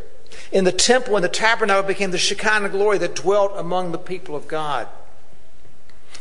In 0.52 0.64
the 0.64 0.72
temple 0.72 1.16
and 1.16 1.24
the 1.24 1.28
tabernacle 1.28 1.82
became 1.82 2.10
the 2.10 2.18
Shekinah 2.18 2.68
glory 2.68 2.98
that 2.98 3.16
dwelt 3.16 3.52
among 3.56 3.92
the 3.92 3.98
people 3.98 4.36
of 4.36 4.46
God. 4.46 4.88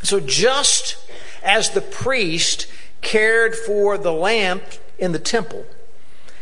So 0.01 0.19
just 0.19 0.97
as 1.43 1.69
the 1.69 1.81
priest 1.81 2.67
cared 3.01 3.55
for 3.55 3.97
the 3.97 4.11
lamp 4.11 4.63
in 4.97 5.11
the 5.11 5.19
temple 5.19 5.65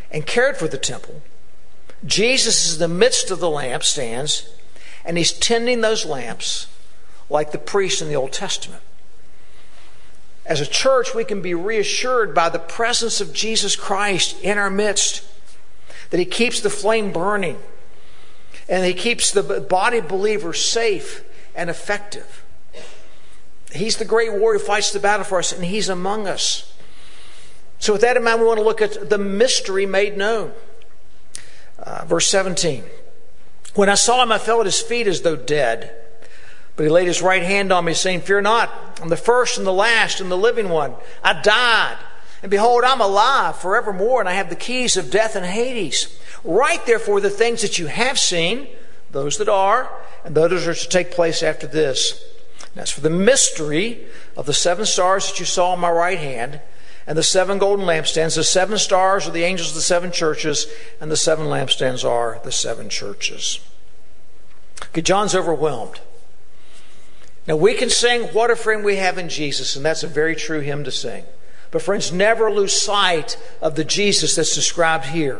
and 0.09 0.25
cared 0.25 0.57
for 0.57 0.67
the 0.67 0.77
temple, 0.77 1.21
Jesus 2.05 2.65
is 2.65 2.73
in 2.75 2.79
the 2.79 2.95
midst 2.95 3.29
of 3.29 3.39
the 3.39 3.47
lampstands 3.47 4.49
and 5.05 5.17
he's 5.17 5.31
tending 5.31 5.81
those 5.81 6.05
lamps 6.05 6.67
like 7.29 7.51
the 7.51 7.57
priest 7.57 8.01
in 8.01 8.07
the 8.07 8.15
Old 8.15 8.31
Testament. 8.31 8.81
As 10.51 10.59
a 10.59 10.65
church, 10.65 11.15
we 11.15 11.23
can 11.23 11.41
be 11.41 11.53
reassured 11.53 12.35
by 12.35 12.49
the 12.49 12.59
presence 12.59 13.21
of 13.21 13.31
Jesus 13.31 13.77
Christ 13.77 14.37
in 14.41 14.57
our 14.57 14.69
midst, 14.69 15.23
that 16.09 16.17
he 16.17 16.25
keeps 16.25 16.59
the 16.59 16.69
flame 16.69 17.13
burning 17.13 17.57
and 18.67 18.85
he 18.85 18.93
keeps 18.93 19.31
the 19.31 19.65
body 19.69 19.99
of 19.99 20.09
believers 20.09 20.61
safe 20.61 21.23
and 21.55 21.69
effective. 21.69 22.43
He's 23.71 23.95
the 23.95 24.03
great 24.03 24.33
warrior 24.33 24.59
who 24.59 24.65
fights 24.65 24.91
the 24.91 24.99
battle 24.99 25.23
for 25.23 25.39
us, 25.39 25.53
and 25.53 25.63
he's 25.63 25.87
among 25.87 26.27
us. 26.27 26.73
So, 27.79 27.93
with 27.93 28.01
that 28.01 28.17
in 28.17 28.23
mind, 28.25 28.41
we 28.41 28.45
want 28.45 28.59
to 28.59 28.65
look 28.65 28.81
at 28.81 29.09
the 29.09 29.17
mystery 29.17 29.85
made 29.85 30.17
known. 30.17 30.51
Uh, 31.79 32.03
verse 32.03 32.27
17. 32.27 32.83
When 33.75 33.87
I 33.87 33.95
saw 33.95 34.21
him, 34.21 34.33
I 34.33 34.37
fell 34.37 34.59
at 34.59 34.65
his 34.65 34.81
feet 34.81 35.07
as 35.07 35.21
though 35.21 35.37
dead. 35.37 35.95
But 36.81 36.85
he 36.85 36.93
laid 36.93 37.05
his 37.05 37.21
right 37.21 37.43
hand 37.43 37.71
on 37.71 37.85
me, 37.85 37.93
saying, 37.93 38.21
Fear 38.21 38.41
not, 38.41 38.97
I'm 39.03 39.09
the 39.09 39.15
first 39.15 39.59
and 39.59 39.67
the 39.67 39.71
last 39.71 40.19
and 40.19 40.31
the 40.31 40.35
living 40.35 40.67
one. 40.67 40.95
I 41.23 41.39
died, 41.39 41.97
and 42.41 42.49
behold, 42.49 42.83
I'm 42.83 42.99
alive 42.99 43.55
forevermore, 43.57 44.19
and 44.19 44.27
I 44.27 44.33
have 44.33 44.49
the 44.49 44.55
keys 44.55 44.97
of 44.97 45.11
death 45.11 45.35
and 45.35 45.45
Hades. 45.45 46.19
Write 46.43 46.87
therefore 46.87 47.21
the 47.21 47.29
things 47.29 47.61
that 47.61 47.77
you 47.77 47.85
have 47.85 48.17
seen, 48.17 48.67
those 49.11 49.37
that 49.37 49.47
are, 49.47 49.91
and 50.25 50.33
those 50.33 50.49
that 50.49 50.67
are 50.71 50.73
to 50.73 50.89
take 50.89 51.11
place 51.11 51.43
after 51.43 51.67
this. 51.67 52.19
As 52.75 52.89
for 52.89 53.01
the 53.01 53.11
mystery 53.11 54.07
of 54.35 54.47
the 54.47 54.51
seven 54.51 54.87
stars 54.87 55.29
that 55.29 55.39
you 55.39 55.45
saw 55.45 55.73
on 55.73 55.79
my 55.79 55.91
right 55.91 56.17
hand, 56.17 56.61
and 57.05 57.15
the 57.15 57.21
seven 57.21 57.59
golden 57.59 57.85
lampstands. 57.85 58.33
The 58.33 58.43
seven 58.43 58.79
stars 58.79 59.27
are 59.27 59.31
the 59.31 59.43
angels 59.43 59.69
of 59.69 59.75
the 59.75 59.81
seven 59.81 60.11
churches, 60.11 60.65
and 60.99 61.11
the 61.11 61.15
seven 61.15 61.45
lampstands 61.45 62.03
are 62.03 62.41
the 62.43 62.51
seven 62.51 62.89
churches. 62.89 63.59
Okay, 64.85 65.03
John's 65.03 65.35
overwhelmed. 65.35 65.99
Now 67.51 67.57
we 67.57 67.73
can 67.73 67.89
sing 67.89 68.29
What 68.29 68.49
a 68.49 68.55
Friend 68.55 68.81
We 68.81 68.95
Have 68.95 69.17
in 69.17 69.27
Jesus, 69.27 69.75
and 69.75 69.83
that's 69.83 70.03
a 70.03 70.07
very 70.07 70.37
true 70.37 70.61
hymn 70.61 70.85
to 70.85 70.91
sing. 70.91 71.25
But 71.69 71.81
friends, 71.81 72.09
never 72.09 72.49
lose 72.49 72.81
sight 72.81 73.37
of 73.61 73.75
the 73.75 73.83
Jesus 73.83 74.37
that's 74.37 74.55
described 74.55 75.07
here. 75.07 75.37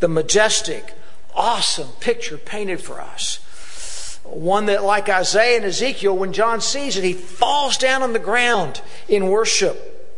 The 0.00 0.08
majestic, 0.08 0.92
awesome 1.34 1.88
picture 1.98 2.36
painted 2.36 2.82
for 2.82 3.00
us. 3.00 4.20
One 4.24 4.66
that, 4.66 4.84
like 4.84 5.08
Isaiah 5.08 5.56
and 5.56 5.64
Ezekiel, 5.64 6.14
when 6.14 6.34
John 6.34 6.60
sees 6.60 6.98
it, 6.98 7.04
he 7.04 7.14
falls 7.14 7.78
down 7.78 8.02
on 8.02 8.12
the 8.12 8.18
ground 8.18 8.82
in 9.08 9.28
worship. 9.28 10.12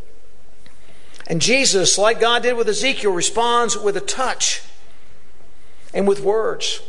And 1.29 1.41
Jesus, 1.41 1.97
like 1.99 2.19
God 2.19 2.43
did 2.43 2.57
with 2.57 2.69
Ezekiel, 2.69 3.13
responds 3.13 3.79
with 3.79 3.97
a 3.97 4.01
touch 4.01 4.61
and 5.95 6.09
with 6.09 6.19
words. 6.19 6.83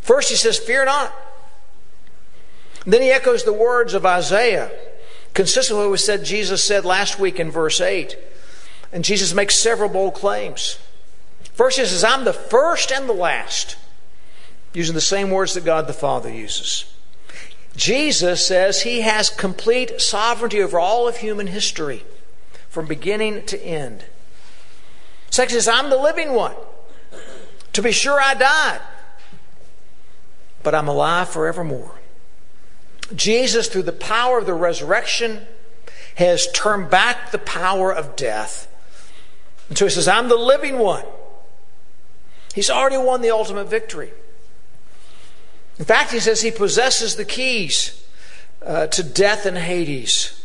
First, 0.00 0.30
he 0.30 0.34
says, 0.34 0.58
Fear 0.58 0.86
not. 0.86 1.14
Then 2.92 3.02
he 3.02 3.10
echoes 3.10 3.44
the 3.44 3.52
words 3.52 3.92
of 3.92 4.06
Isaiah, 4.06 4.70
consistent 5.34 5.76
with 5.76 5.86
what 5.86 5.92
we 5.92 5.98
said 5.98 6.24
Jesus 6.24 6.64
said 6.64 6.86
last 6.86 7.18
week 7.18 7.38
in 7.38 7.50
verse 7.50 7.82
8. 7.82 8.16
And 8.92 9.04
Jesus 9.04 9.34
makes 9.34 9.56
several 9.56 9.90
bold 9.90 10.14
claims. 10.14 10.78
First, 11.52 11.78
he 11.78 11.84
says, 11.84 12.02
I'm 12.02 12.24
the 12.24 12.32
first 12.32 12.90
and 12.90 13.06
the 13.06 13.12
last, 13.12 13.76
using 14.72 14.94
the 14.94 15.02
same 15.02 15.30
words 15.30 15.52
that 15.52 15.66
God 15.66 15.86
the 15.86 15.92
Father 15.92 16.32
uses. 16.32 16.90
Jesus 17.76 18.46
says 18.46 18.82
he 18.82 19.02
has 19.02 19.28
complete 19.28 20.00
sovereignty 20.00 20.62
over 20.62 20.80
all 20.80 21.06
of 21.06 21.18
human 21.18 21.48
history 21.48 22.04
from 22.70 22.86
beginning 22.86 23.44
to 23.46 23.62
end. 23.62 24.06
Second 25.30 25.50
he 25.50 25.60
says, 25.60 25.68
I'm 25.68 25.90
the 25.90 25.98
living 25.98 26.32
one. 26.32 26.54
To 27.74 27.82
be 27.82 27.92
sure, 27.92 28.18
I 28.18 28.34
died, 28.34 28.80
but 30.62 30.74
I'm 30.74 30.88
alive 30.88 31.28
forevermore. 31.28 31.98
Jesus, 33.14 33.68
through 33.68 33.84
the 33.84 33.92
power 33.92 34.38
of 34.38 34.46
the 34.46 34.54
resurrection, 34.54 35.46
has 36.16 36.50
turned 36.52 36.90
back 36.90 37.30
the 37.30 37.38
power 37.38 37.92
of 37.92 38.16
death. 38.16 38.66
And 39.68 39.78
so 39.78 39.86
he 39.86 39.90
says, 39.90 40.08
I'm 40.08 40.28
the 40.28 40.36
living 40.36 40.78
one. 40.78 41.04
He's 42.54 42.70
already 42.70 42.98
won 42.98 43.20
the 43.20 43.30
ultimate 43.30 43.66
victory. 43.66 44.10
In 45.78 45.84
fact, 45.84 46.12
he 46.12 46.18
says 46.18 46.42
he 46.42 46.50
possesses 46.50 47.16
the 47.16 47.24
keys 47.24 48.04
uh, 48.64 48.88
to 48.88 49.02
death 49.02 49.46
and 49.46 49.56
Hades. 49.56 50.44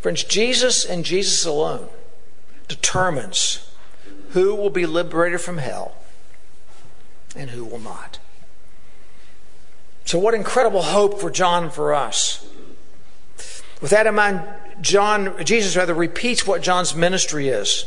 Friends, 0.00 0.24
Jesus 0.24 0.84
and 0.84 1.04
Jesus 1.04 1.44
alone 1.44 1.88
determines 2.68 3.70
who 4.30 4.54
will 4.54 4.70
be 4.70 4.86
liberated 4.86 5.40
from 5.40 5.58
hell 5.58 5.94
and 7.36 7.50
who 7.50 7.64
will 7.64 7.78
not. 7.78 8.19
So, 10.10 10.18
what 10.18 10.34
incredible 10.34 10.82
hope 10.82 11.20
for 11.20 11.30
John 11.30 11.70
for 11.70 11.94
us. 11.94 12.44
With 13.80 13.92
that 13.92 14.08
in 14.08 14.16
mind, 14.16 14.42
John, 14.80 15.36
Jesus 15.44 15.76
rather 15.76 15.94
repeats 15.94 16.44
what 16.44 16.62
John's 16.62 16.96
ministry 16.96 17.46
is. 17.46 17.84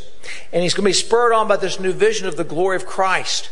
And 0.50 0.62
he's 0.62 0.72
going 0.72 0.84
to 0.84 0.88
be 0.88 0.94
spurred 0.94 1.34
on 1.34 1.48
by 1.48 1.58
this 1.58 1.78
new 1.78 1.92
vision 1.92 2.26
of 2.26 2.38
the 2.38 2.42
glory 2.42 2.76
of 2.76 2.86
Christ. 2.86 3.50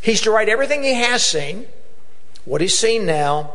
He's 0.00 0.20
to 0.20 0.30
write 0.30 0.48
everything 0.48 0.84
he 0.84 0.94
has 0.94 1.26
seen, 1.26 1.66
what 2.44 2.60
he's 2.60 2.78
seen 2.78 3.06
now, 3.06 3.54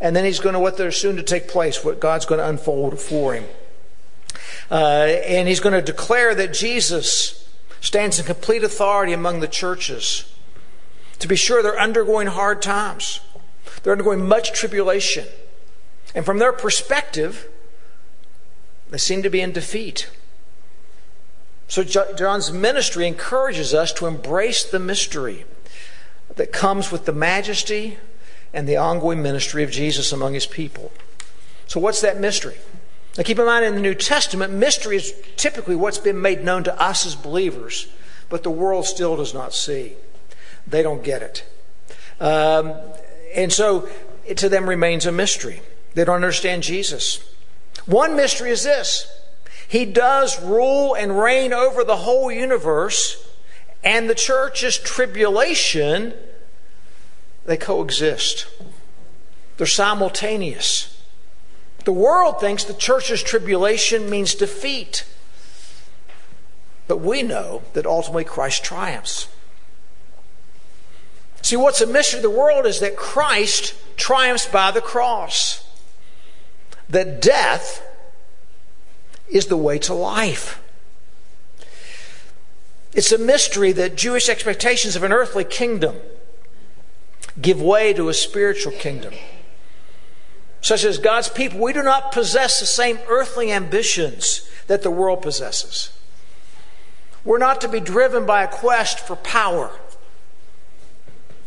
and 0.00 0.14
then 0.14 0.24
he's 0.24 0.38
going 0.38 0.52
to 0.52 0.60
what 0.60 0.76
there's 0.76 0.96
soon 0.96 1.16
to 1.16 1.24
take 1.24 1.48
place, 1.48 1.84
what 1.84 1.98
God's 1.98 2.26
going 2.26 2.38
to 2.38 2.48
unfold 2.48 3.00
for 3.00 3.34
him. 3.34 3.44
Uh, 4.70 5.18
and 5.26 5.48
he's 5.48 5.58
going 5.58 5.74
to 5.74 5.82
declare 5.82 6.32
that 6.36 6.54
Jesus 6.54 7.44
stands 7.80 8.20
in 8.20 8.24
complete 8.24 8.62
authority 8.62 9.12
among 9.12 9.40
the 9.40 9.48
churches. 9.48 10.32
To 11.18 11.26
be 11.26 11.34
sure, 11.34 11.60
they're 11.60 11.76
undergoing 11.76 12.28
hard 12.28 12.62
times, 12.62 13.18
they're 13.82 13.92
undergoing 13.92 14.26
much 14.26 14.52
tribulation. 14.52 15.26
And 16.14 16.24
from 16.24 16.38
their 16.38 16.52
perspective, 16.52 17.48
they 18.90 18.98
seem 18.98 19.22
to 19.22 19.30
be 19.30 19.40
in 19.40 19.52
defeat. 19.52 20.10
So, 21.68 21.84
John's 21.84 22.52
ministry 22.52 23.06
encourages 23.06 23.72
us 23.72 23.92
to 23.92 24.06
embrace 24.06 24.64
the 24.64 24.80
mystery 24.80 25.44
that 26.34 26.52
comes 26.52 26.90
with 26.90 27.04
the 27.04 27.12
majesty 27.12 27.98
and 28.52 28.68
the 28.68 28.76
ongoing 28.76 29.22
ministry 29.22 29.62
of 29.62 29.70
Jesus 29.70 30.10
among 30.10 30.34
his 30.34 30.46
people. 30.46 30.90
So, 31.68 31.78
what's 31.78 32.00
that 32.00 32.18
mystery? 32.18 32.56
Now, 33.16 33.22
keep 33.22 33.38
in 33.38 33.46
mind 33.46 33.64
in 33.64 33.76
the 33.76 33.80
New 33.80 33.94
Testament, 33.94 34.52
mystery 34.52 34.96
is 34.96 35.14
typically 35.36 35.76
what's 35.76 35.98
been 35.98 36.20
made 36.20 36.44
known 36.44 36.64
to 36.64 36.80
us 36.80 37.06
as 37.06 37.14
believers, 37.14 37.86
but 38.28 38.42
the 38.42 38.50
world 38.50 38.86
still 38.86 39.16
does 39.16 39.32
not 39.32 39.54
see. 39.54 39.92
They 40.66 40.82
don't 40.82 41.04
get 41.04 41.22
it. 41.22 41.44
Um, 42.20 42.74
and 43.34 43.52
so 43.52 43.88
it 44.26 44.36
to 44.38 44.48
them 44.48 44.68
remains 44.68 45.06
a 45.06 45.12
mystery. 45.12 45.62
They 45.94 46.04
don't 46.04 46.16
understand 46.16 46.62
Jesus. 46.62 47.24
One 47.86 48.16
mystery 48.16 48.50
is 48.50 48.62
this 48.62 49.10
He 49.66 49.84
does 49.84 50.40
rule 50.42 50.94
and 50.94 51.18
reign 51.18 51.52
over 51.52 51.84
the 51.84 51.98
whole 51.98 52.30
universe, 52.30 53.26
and 53.82 54.08
the 54.08 54.14
church's 54.14 54.76
tribulation, 54.76 56.14
they 57.44 57.56
coexist. 57.56 58.46
They're 59.56 59.66
simultaneous. 59.66 61.02
The 61.84 61.92
world 61.92 62.40
thinks 62.40 62.64
the 62.64 62.74
church's 62.74 63.22
tribulation 63.22 64.08
means 64.08 64.34
defeat. 64.34 65.04
But 66.86 66.98
we 66.98 67.22
know 67.22 67.62
that 67.72 67.86
ultimately 67.86 68.24
Christ 68.24 68.64
triumphs. 68.64 69.28
See, 71.42 71.56
what's 71.56 71.80
a 71.80 71.86
mystery 71.86 72.18
of 72.18 72.22
the 72.22 72.30
world 72.30 72.66
is 72.66 72.80
that 72.80 72.96
Christ 72.96 73.74
triumphs 73.96 74.46
by 74.46 74.70
the 74.70 74.80
cross. 74.80 75.66
That 76.88 77.22
death 77.22 77.82
is 79.28 79.46
the 79.46 79.56
way 79.56 79.78
to 79.80 79.94
life. 79.94 80.62
It's 82.92 83.12
a 83.12 83.18
mystery 83.18 83.72
that 83.72 83.96
Jewish 83.96 84.28
expectations 84.28 84.96
of 84.96 85.02
an 85.02 85.12
earthly 85.12 85.44
kingdom 85.44 85.96
give 87.40 87.62
way 87.62 87.92
to 87.92 88.08
a 88.08 88.14
spiritual 88.14 88.72
kingdom. 88.72 89.14
Such 90.60 90.84
as 90.84 90.98
God's 90.98 91.28
people, 91.28 91.60
we 91.60 91.72
do 91.72 91.82
not 91.82 92.12
possess 92.12 92.60
the 92.60 92.66
same 92.66 92.98
earthly 93.08 93.52
ambitions 93.52 94.48
that 94.66 94.82
the 94.82 94.90
world 94.90 95.22
possesses. 95.22 95.92
We're 97.24 97.38
not 97.38 97.60
to 97.60 97.68
be 97.68 97.80
driven 97.80 98.26
by 98.26 98.42
a 98.42 98.48
quest 98.48 98.98
for 98.98 99.16
power 99.16 99.70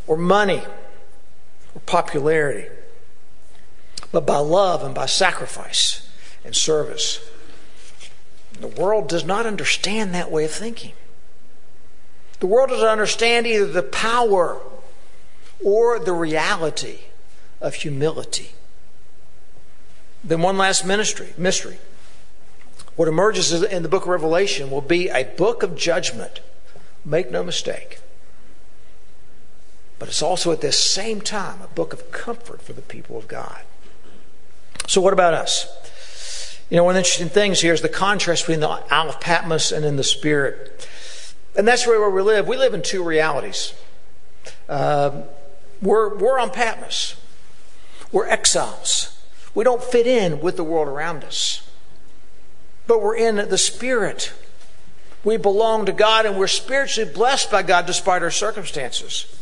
or 0.07 0.17
money 0.17 0.63
or 1.75 1.81
popularity, 1.85 2.69
but 4.11 4.25
by 4.25 4.37
love 4.37 4.83
and 4.83 4.93
by 4.93 5.05
sacrifice 5.05 6.07
and 6.43 6.55
service. 6.55 7.19
The 8.59 8.67
world 8.67 9.09
does 9.09 9.25
not 9.25 9.45
understand 9.45 10.13
that 10.13 10.31
way 10.31 10.45
of 10.45 10.51
thinking. 10.51 10.93
The 12.39 12.47
world 12.47 12.69
doesn't 12.69 12.87
understand 12.87 13.47
either 13.47 13.65
the 13.65 13.83
power 13.83 14.59
or 15.63 15.97
the 15.99 16.13
reality 16.13 16.99
of 17.61 17.75
humility. 17.75 18.51
Then 20.23 20.41
one 20.41 20.57
last 20.57 20.85
ministry, 20.85 21.33
mystery. 21.37 21.79
What 22.95 23.07
emerges 23.07 23.51
in 23.63 23.81
the 23.81 23.89
book 23.89 24.03
of 24.03 24.09
Revelation 24.09 24.69
will 24.69 24.81
be 24.81 25.09
a 25.09 25.23
book 25.23 25.63
of 25.63 25.75
judgment. 25.75 26.41
Make 27.03 27.31
no 27.31 27.43
mistake. 27.43 27.99
But 30.03 30.09
it's 30.09 30.21
also 30.21 30.51
at 30.51 30.59
this 30.59 30.77
same 30.77 31.21
time 31.21 31.61
a 31.61 31.67
book 31.67 31.93
of 31.93 32.11
comfort 32.11 32.61
for 32.61 32.73
the 32.73 32.81
people 32.81 33.17
of 33.17 33.25
God. 33.29 33.61
So, 34.85 34.99
what 34.99 35.13
about 35.13 35.33
us? 35.33 36.59
You 36.69 36.75
know, 36.75 36.83
one 36.83 36.91
of 36.91 36.95
the 36.95 36.99
interesting 36.99 37.29
things 37.29 37.61
here 37.61 37.73
is 37.73 37.81
the 37.81 37.87
contrast 37.87 38.43
between 38.43 38.59
the 38.59 38.67
Isle 38.67 39.07
of 39.07 39.21
Patmos 39.21 39.71
and 39.71 39.85
in 39.85 39.95
the 39.95 40.03
Spirit. 40.03 40.89
And 41.55 41.65
that's 41.65 41.87
where 41.87 42.09
we 42.09 42.21
live. 42.21 42.49
We 42.49 42.57
live 42.57 42.73
in 42.73 42.81
two 42.81 43.01
realities. 43.01 43.75
Uh, 44.67 45.21
we're, 45.81 46.17
we're 46.17 46.37
on 46.37 46.49
Patmos, 46.49 47.15
we're 48.11 48.27
exiles. 48.27 49.17
We 49.55 49.63
don't 49.63 49.81
fit 49.81 50.05
in 50.05 50.41
with 50.41 50.57
the 50.57 50.65
world 50.65 50.89
around 50.89 51.23
us. 51.23 51.65
But 52.87 53.01
we're 53.01 53.15
in 53.15 53.37
the 53.37 53.57
Spirit. 53.57 54.33
We 55.23 55.37
belong 55.37 55.85
to 55.85 55.93
God 55.93 56.25
and 56.25 56.37
we're 56.37 56.47
spiritually 56.47 57.09
blessed 57.09 57.49
by 57.49 57.63
God 57.63 57.85
despite 57.85 58.21
our 58.21 58.31
circumstances. 58.31 59.33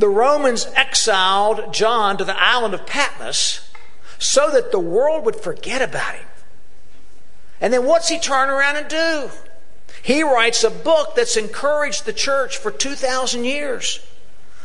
The 0.00 0.08
Romans 0.08 0.66
exiled 0.76 1.74
John 1.74 2.16
to 2.16 2.24
the 2.24 2.42
island 2.42 2.72
of 2.72 2.86
Patmos 2.86 3.70
so 4.18 4.50
that 4.50 4.72
the 4.72 4.80
world 4.80 5.26
would 5.26 5.36
forget 5.36 5.82
about 5.82 6.14
him. 6.14 6.26
And 7.60 7.70
then 7.70 7.84
what's 7.84 8.08
he 8.08 8.18
turn 8.18 8.48
around 8.48 8.76
and 8.76 8.88
do? 8.88 9.28
He 10.02 10.22
writes 10.22 10.64
a 10.64 10.70
book 10.70 11.16
that's 11.16 11.36
encouraged 11.36 12.06
the 12.06 12.14
church 12.14 12.56
for 12.56 12.70
2,000 12.70 13.44
years. 13.44 14.00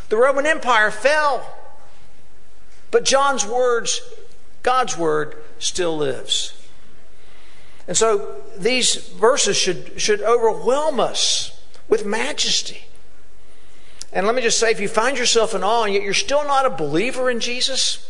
The 0.07 0.15
Roman 0.15 0.45
Empire 0.45 0.89
fell. 0.89 1.53
But 2.89 3.03
John's 3.03 3.45
words, 3.45 3.99
God's 4.63 4.97
word, 4.97 5.35
still 5.59 5.97
lives. 5.97 6.65
And 7.89 7.97
so 7.97 8.41
these 8.57 9.09
verses 9.09 9.57
should, 9.57 9.99
should 9.99 10.21
overwhelm 10.21 11.01
us 11.01 11.61
with 11.89 12.05
majesty. 12.05 12.85
And 14.15 14.25
let 14.25 14.33
me 14.33 14.41
just 14.41 14.57
say 14.57 14.71
if 14.71 14.79
you 14.79 14.87
find 14.87 15.17
yourself 15.17 15.53
in 15.53 15.61
awe 15.61 15.83
and 15.83 15.93
yet 15.93 16.01
you're 16.01 16.13
still 16.13 16.45
not 16.45 16.65
a 16.65 16.69
believer 16.69 17.29
in 17.29 17.41
Jesus, 17.41 18.09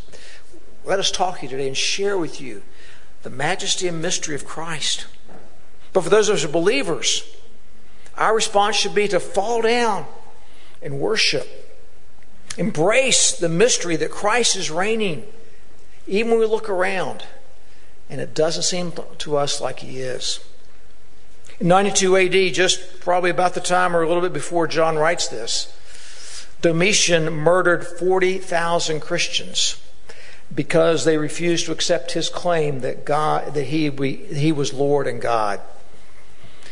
let 0.85 0.99
us 0.99 1.09
talk 1.09 1.39
to 1.39 1.43
you 1.43 1.49
today 1.49 1.67
and 1.67 1.75
share 1.75 2.15
with 2.15 2.39
you 2.39 2.61
the 3.23 3.31
majesty 3.31 3.87
and 3.87 4.03
mystery 4.03 4.35
of 4.35 4.45
Christ. 4.45 5.07
But 5.93 6.03
for 6.03 6.11
those 6.11 6.29
of 6.29 6.35
us 6.35 6.43
who 6.43 6.49
are 6.49 6.51
believers, 6.51 7.35
our 8.15 8.35
response 8.35 8.75
should 8.75 8.93
be 8.93 9.07
to 9.07 9.19
fall 9.19 9.63
down 9.63 10.05
and 10.79 10.99
worship. 10.99 11.47
Embrace 12.55 13.31
the 13.31 13.49
mystery 13.49 13.95
that 13.95 14.11
Christ 14.11 14.55
is 14.55 14.69
reigning, 14.69 15.25
even 16.05 16.31
when 16.31 16.39
we 16.39 16.45
look 16.45 16.69
around 16.69 17.23
and 18.11 18.21
it 18.21 18.35
doesn't 18.35 18.61
seem 18.61 18.93
to 19.17 19.37
us 19.37 19.59
like 19.59 19.79
he 19.79 20.01
is. 20.01 20.39
In 21.59 21.67
92 21.67 22.15
AD, 22.15 22.53
just 22.53 22.99
probably 22.99 23.31
about 23.31 23.55
the 23.55 23.59
time 23.59 23.95
or 23.95 24.03
a 24.03 24.07
little 24.07 24.21
bit 24.21 24.33
before 24.33 24.67
John 24.67 24.97
writes 24.97 25.27
this, 25.27 25.75
Domitian 26.61 27.31
murdered 27.31 27.85
40,000 27.85 28.99
Christians 28.99 29.81
because 30.53 31.05
they 31.05 31.17
refused 31.17 31.65
to 31.65 31.71
accept 31.71 32.13
his 32.13 32.29
claim 32.29 32.81
that 32.81 33.05
God 33.05 33.53
that 33.53 33.65
he 33.65 33.89
he 33.89 34.51
was 34.51 34.73
Lord 34.73 35.07
and 35.07 35.21
God. 35.21 35.59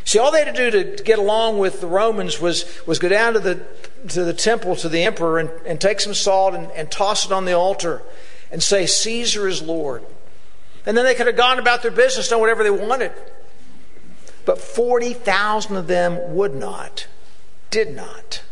See, 0.06 0.20
all 0.20 0.32
they 0.32 0.44
had 0.44 0.56
to 0.56 0.72
do 0.72 0.96
to, 0.96 1.04
get 1.04 1.18
along 1.20 1.60
with 1.60 1.82
the 1.82 1.88
Romans 1.88 2.40
was, 2.40 2.66
was 2.86 3.00
go 3.00 3.08
down 3.08 3.34
to 3.34 3.40
the, 3.40 3.66
to 4.10 4.24
the 4.24 4.34
temple, 4.34 4.76
to 4.78 4.90
the 4.90 5.04
emperor, 5.04 5.40
and, 5.40 5.50
and 5.66 5.80
take 5.80 6.02
some 6.02 6.14
salt 6.14 6.54
and, 6.54 6.70
and 6.72 6.92
toss 6.92 7.26
it 7.26 7.32
on 7.32 7.46
the 7.46 7.54
altar 7.54 8.02
and 8.52 8.62
say, 8.62 8.86
Caesar 8.86 9.48
is 9.48 9.62
Lord. 9.62 10.04
And 10.86 10.98
then 10.98 11.06
they 11.06 11.16
could 11.16 11.28
have 11.28 11.38
gone 11.38 11.58
about 11.58 11.82
their 11.82 11.92
business, 11.92 12.28
done 12.28 12.42
whatever 12.42 12.64
they 12.64 12.70
wanted. 12.70 13.14
But 14.46 14.60
40,000 14.60 15.78
of 15.78 15.88
them 15.88 16.36
would 16.36 16.54
not, 16.54 17.08
did 17.72 17.96
not, 17.96 18.44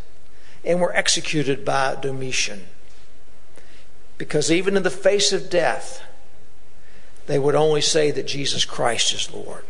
and 0.64 0.80
were 0.80 0.94
executed 0.94 1.64
by 1.64 1.96
Domitian. 2.00 2.66
Because 4.18 4.50
even 4.50 4.76
in 4.76 4.82
the 4.82 4.90
face 4.90 5.32
of 5.32 5.50
death, 5.50 6.02
they 7.26 7.38
would 7.38 7.54
only 7.54 7.80
say 7.80 8.10
that 8.10 8.26
Jesus 8.26 8.64
Christ 8.64 9.12
is 9.12 9.32
Lord. 9.32 9.64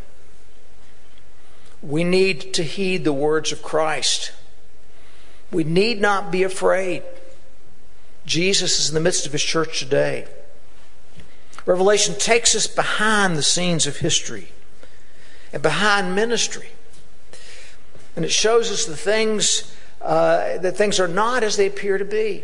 We 1.83 2.05
need 2.05 2.55
to 2.55 2.63
heed 2.63 3.05
the 3.05 3.13
words 3.13 3.53
of 3.53 3.63
Christ. 3.63 4.33
We 5.51 5.65
need 5.65 6.01
not 6.01 6.31
be 6.31 6.43
afraid. 6.43 7.03
Jesus 8.25 8.79
is 8.79 8.89
in 8.89 8.95
the 8.95 9.01
midst 9.01 9.27
of 9.27 9.33
his 9.33 9.43
church 9.43 9.81
today. 9.81 10.27
Revelation 11.67 12.15
takes 12.19 12.55
us 12.55 12.67
behind 12.67 13.37
the 13.37 13.43
scenes 13.43 13.87
of 13.87 13.99
history 13.99 14.49
and 15.53 15.63
behind 15.63 16.15
ministry. 16.15 16.71
And 18.17 18.25
it 18.25 18.33
shows 18.33 18.71
us 18.71 18.85
the 18.85 18.97
things 18.97 19.75
uh, 20.03 20.59
that 20.59 20.77
things 20.77 20.99
are 21.01 21.09
not 21.09 21.43
as 21.43 21.57
they 21.57 21.67
appear 21.67 21.99
to 21.99 22.05
be. 22.05 22.43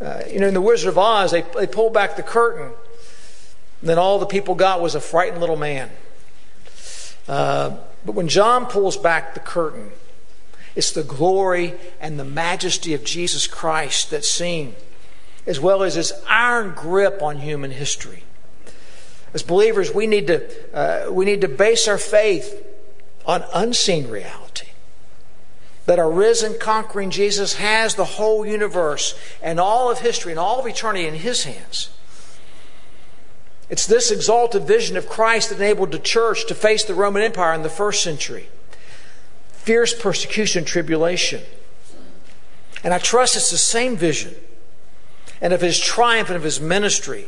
Uh, 0.00 0.22
you 0.30 0.40
know, 0.40 0.48
in 0.48 0.54
The 0.54 0.60
Wizard 0.60 0.88
of 0.88 0.98
Oz, 0.98 1.30
they, 1.30 1.42
they 1.42 1.66
pulled 1.66 1.92
back 1.92 2.16
the 2.16 2.22
curtain, 2.22 2.72
and 3.80 3.88
then 3.88 3.98
all 3.98 4.18
the 4.18 4.26
people 4.26 4.54
got 4.54 4.80
was 4.80 4.94
a 4.94 5.00
frightened 5.00 5.40
little 5.40 5.56
man. 5.56 5.90
Uh, 7.28 7.76
but 8.04 8.14
when 8.14 8.28
John 8.28 8.66
pulls 8.66 8.96
back 8.96 9.34
the 9.34 9.40
curtain, 9.40 9.90
it's 10.74 10.92
the 10.92 11.02
glory 11.02 11.74
and 12.00 12.18
the 12.18 12.24
majesty 12.24 12.94
of 12.94 13.04
Jesus 13.04 13.46
Christ 13.46 14.10
that's 14.10 14.30
seen, 14.30 14.74
as 15.46 15.60
well 15.60 15.82
as 15.82 15.94
his 15.94 16.12
iron 16.28 16.72
grip 16.74 17.22
on 17.22 17.38
human 17.38 17.70
history. 17.70 18.24
As 19.34 19.42
believers, 19.42 19.94
we 19.94 20.06
need 20.06 20.26
to, 20.28 20.74
uh, 20.74 21.12
we 21.12 21.24
need 21.24 21.42
to 21.42 21.48
base 21.48 21.86
our 21.86 21.98
faith 21.98 22.66
on 23.26 23.44
unseen 23.54 24.08
reality. 24.08 24.49
That 25.90 25.98
our 25.98 26.08
risen, 26.08 26.54
conquering 26.56 27.10
Jesus 27.10 27.54
has 27.54 27.96
the 27.96 28.04
whole 28.04 28.46
universe 28.46 29.18
and 29.42 29.58
all 29.58 29.90
of 29.90 29.98
history 29.98 30.30
and 30.30 30.38
all 30.38 30.60
of 30.60 30.66
eternity 30.68 31.04
in 31.04 31.14
his 31.14 31.42
hands. 31.42 31.90
It's 33.68 33.86
this 33.86 34.12
exalted 34.12 34.68
vision 34.68 34.96
of 34.96 35.08
Christ 35.08 35.48
that 35.48 35.56
enabled 35.56 35.90
the 35.90 35.98
church 35.98 36.46
to 36.46 36.54
face 36.54 36.84
the 36.84 36.94
Roman 36.94 37.22
Empire 37.22 37.54
in 37.54 37.64
the 37.64 37.68
first 37.68 38.04
century. 38.04 38.50
Fierce 39.48 39.92
persecution, 39.92 40.64
tribulation. 40.64 41.42
And 42.84 42.94
I 42.94 42.98
trust 43.00 43.34
it's 43.34 43.50
the 43.50 43.58
same 43.58 43.96
vision 43.96 44.36
and 45.40 45.52
of 45.52 45.60
his 45.60 45.80
triumph 45.80 46.28
and 46.28 46.36
of 46.36 46.44
his 46.44 46.60
ministry 46.60 47.26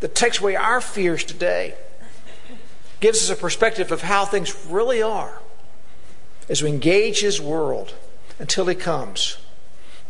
that 0.00 0.14
takes 0.14 0.40
away 0.40 0.56
our 0.56 0.80
fears 0.80 1.24
today, 1.24 1.74
gives 3.00 3.22
us 3.22 3.36
a 3.36 3.38
perspective 3.38 3.92
of 3.92 4.00
how 4.00 4.24
things 4.24 4.64
really 4.64 5.02
are 5.02 5.41
as 6.48 6.62
we 6.62 6.68
engage 6.68 7.20
his 7.20 7.40
world 7.40 7.94
until 8.38 8.66
he 8.66 8.74
comes, 8.74 9.38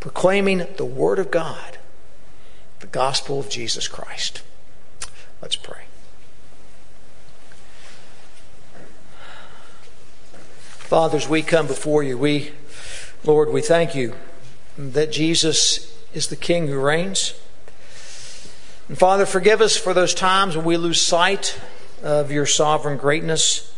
proclaiming 0.00 0.66
the 0.76 0.84
Word 0.84 1.18
of 1.18 1.30
God, 1.30 1.78
the 2.80 2.86
gospel 2.86 3.38
of 3.38 3.48
Jesus 3.48 3.88
Christ. 3.88 4.42
Let's 5.40 5.56
pray. 5.56 5.84
Fathers, 10.92 11.28
we 11.28 11.42
come 11.42 11.66
before 11.66 12.02
you, 12.02 12.18
we, 12.18 12.52
Lord, 13.24 13.50
we 13.50 13.62
thank 13.62 13.94
you 13.94 14.14
that 14.76 15.10
Jesus 15.10 15.96
is 16.12 16.26
the 16.26 16.36
King 16.36 16.66
who 16.66 16.78
reigns. 16.78 17.34
And 18.88 18.98
Father, 18.98 19.24
forgive 19.24 19.62
us 19.62 19.76
for 19.76 19.94
those 19.94 20.12
times 20.12 20.54
when 20.54 20.66
we 20.66 20.76
lose 20.76 21.00
sight 21.00 21.58
of 22.02 22.30
your 22.30 22.44
sovereign 22.44 22.98
greatness. 22.98 23.71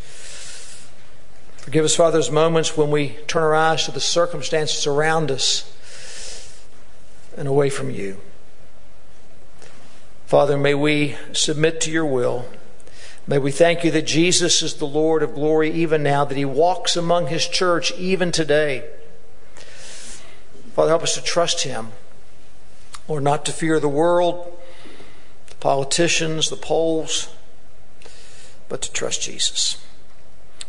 Forgive 1.64 1.87
us, 1.87 1.96
Father, 1.96 2.18
those 2.18 2.31
moments 2.31 2.77
when 2.77 2.90
we 2.90 3.16
turn 3.27 3.42
our 3.42 3.55
eyes 3.55 3.87
to 3.87 3.90
the 3.90 3.98
circumstances 3.98 4.87
around 4.87 5.31
us 5.31 5.64
and 7.38 7.48
away 7.48 7.70
from 7.70 7.90
you. 7.90 8.20
Father, 10.27 10.59
may 10.59 10.74
we 10.74 11.16
submit 11.33 11.81
to 11.81 11.90
your 11.90 12.05
will. 12.05 12.44
May 13.27 13.38
we 13.38 13.50
thank 13.50 13.83
you 13.83 13.90
that 13.92 14.03
Jesus 14.07 14.61
is 14.61 14.74
the 14.74 14.85
Lord 14.85 15.22
of 15.22 15.33
glory 15.33 15.70
even 15.70 16.03
now, 16.03 16.27
that 16.27 16.37
he 16.37 16.44
walks 16.44 16.96
among 16.96 17.29
his 17.29 17.48
church 17.48 17.92
even 17.92 18.31
today. 18.31 18.87
Father, 20.74 20.90
help 20.90 21.03
us 21.03 21.14
to 21.14 21.22
trust 21.22 21.62
him, 21.62 21.92
or 23.09 23.22
not 23.22 23.46
to 23.46 23.53
fear 23.53 23.81
the 23.81 23.88
world, 23.88 24.55
the 25.48 25.55
politicians, 25.55 26.50
the 26.50 26.57
polls, 26.57 27.35
but 28.68 28.83
to 28.83 28.92
trust 28.92 29.22
Jesus. 29.22 29.83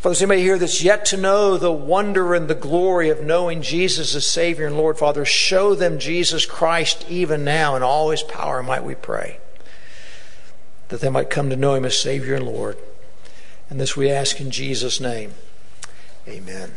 Father, 0.05 0.17
anybody 0.17 0.41
here 0.43 0.59
that's 0.59 0.83
yet 0.83 1.03
to 1.05 1.17
know 1.17 1.57
the 1.57 1.71
wonder 1.71 2.35
and 2.35 2.47
the 2.47 2.53
glory 2.53 3.09
of 3.09 3.23
knowing 3.23 3.63
Jesus 3.63 4.13
as 4.13 4.27
Savior 4.27 4.67
and 4.67 4.77
Lord, 4.77 4.99
Father, 4.99 5.25
show 5.25 5.73
them 5.73 5.97
Jesus 5.97 6.45
Christ 6.45 7.03
even 7.09 7.43
now 7.43 7.75
in 7.75 7.81
all 7.81 8.11
his 8.11 8.21
power, 8.21 8.61
might 8.61 8.83
we 8.83 8.93
pray, 8.93 9.39
that 10.89 11.01
they 11.01 11.09
might 11.09 11.31
come 11.31 11.49
to 11.49 11.55
know 11.55 11.73
him 11.73 11.85
as 11.85 11.97
Savior 11.97 12.35
and 12.35 12.45
Lord. 12.45 12.77
And 13.67 13.79
this 13.79 13.97
we 13.97 14.11
ask 14.11 14.39
in 14.39 14.51
Jesus' 14.51 14.99
name. 14.99 15.33
Amen. 16.27 16.73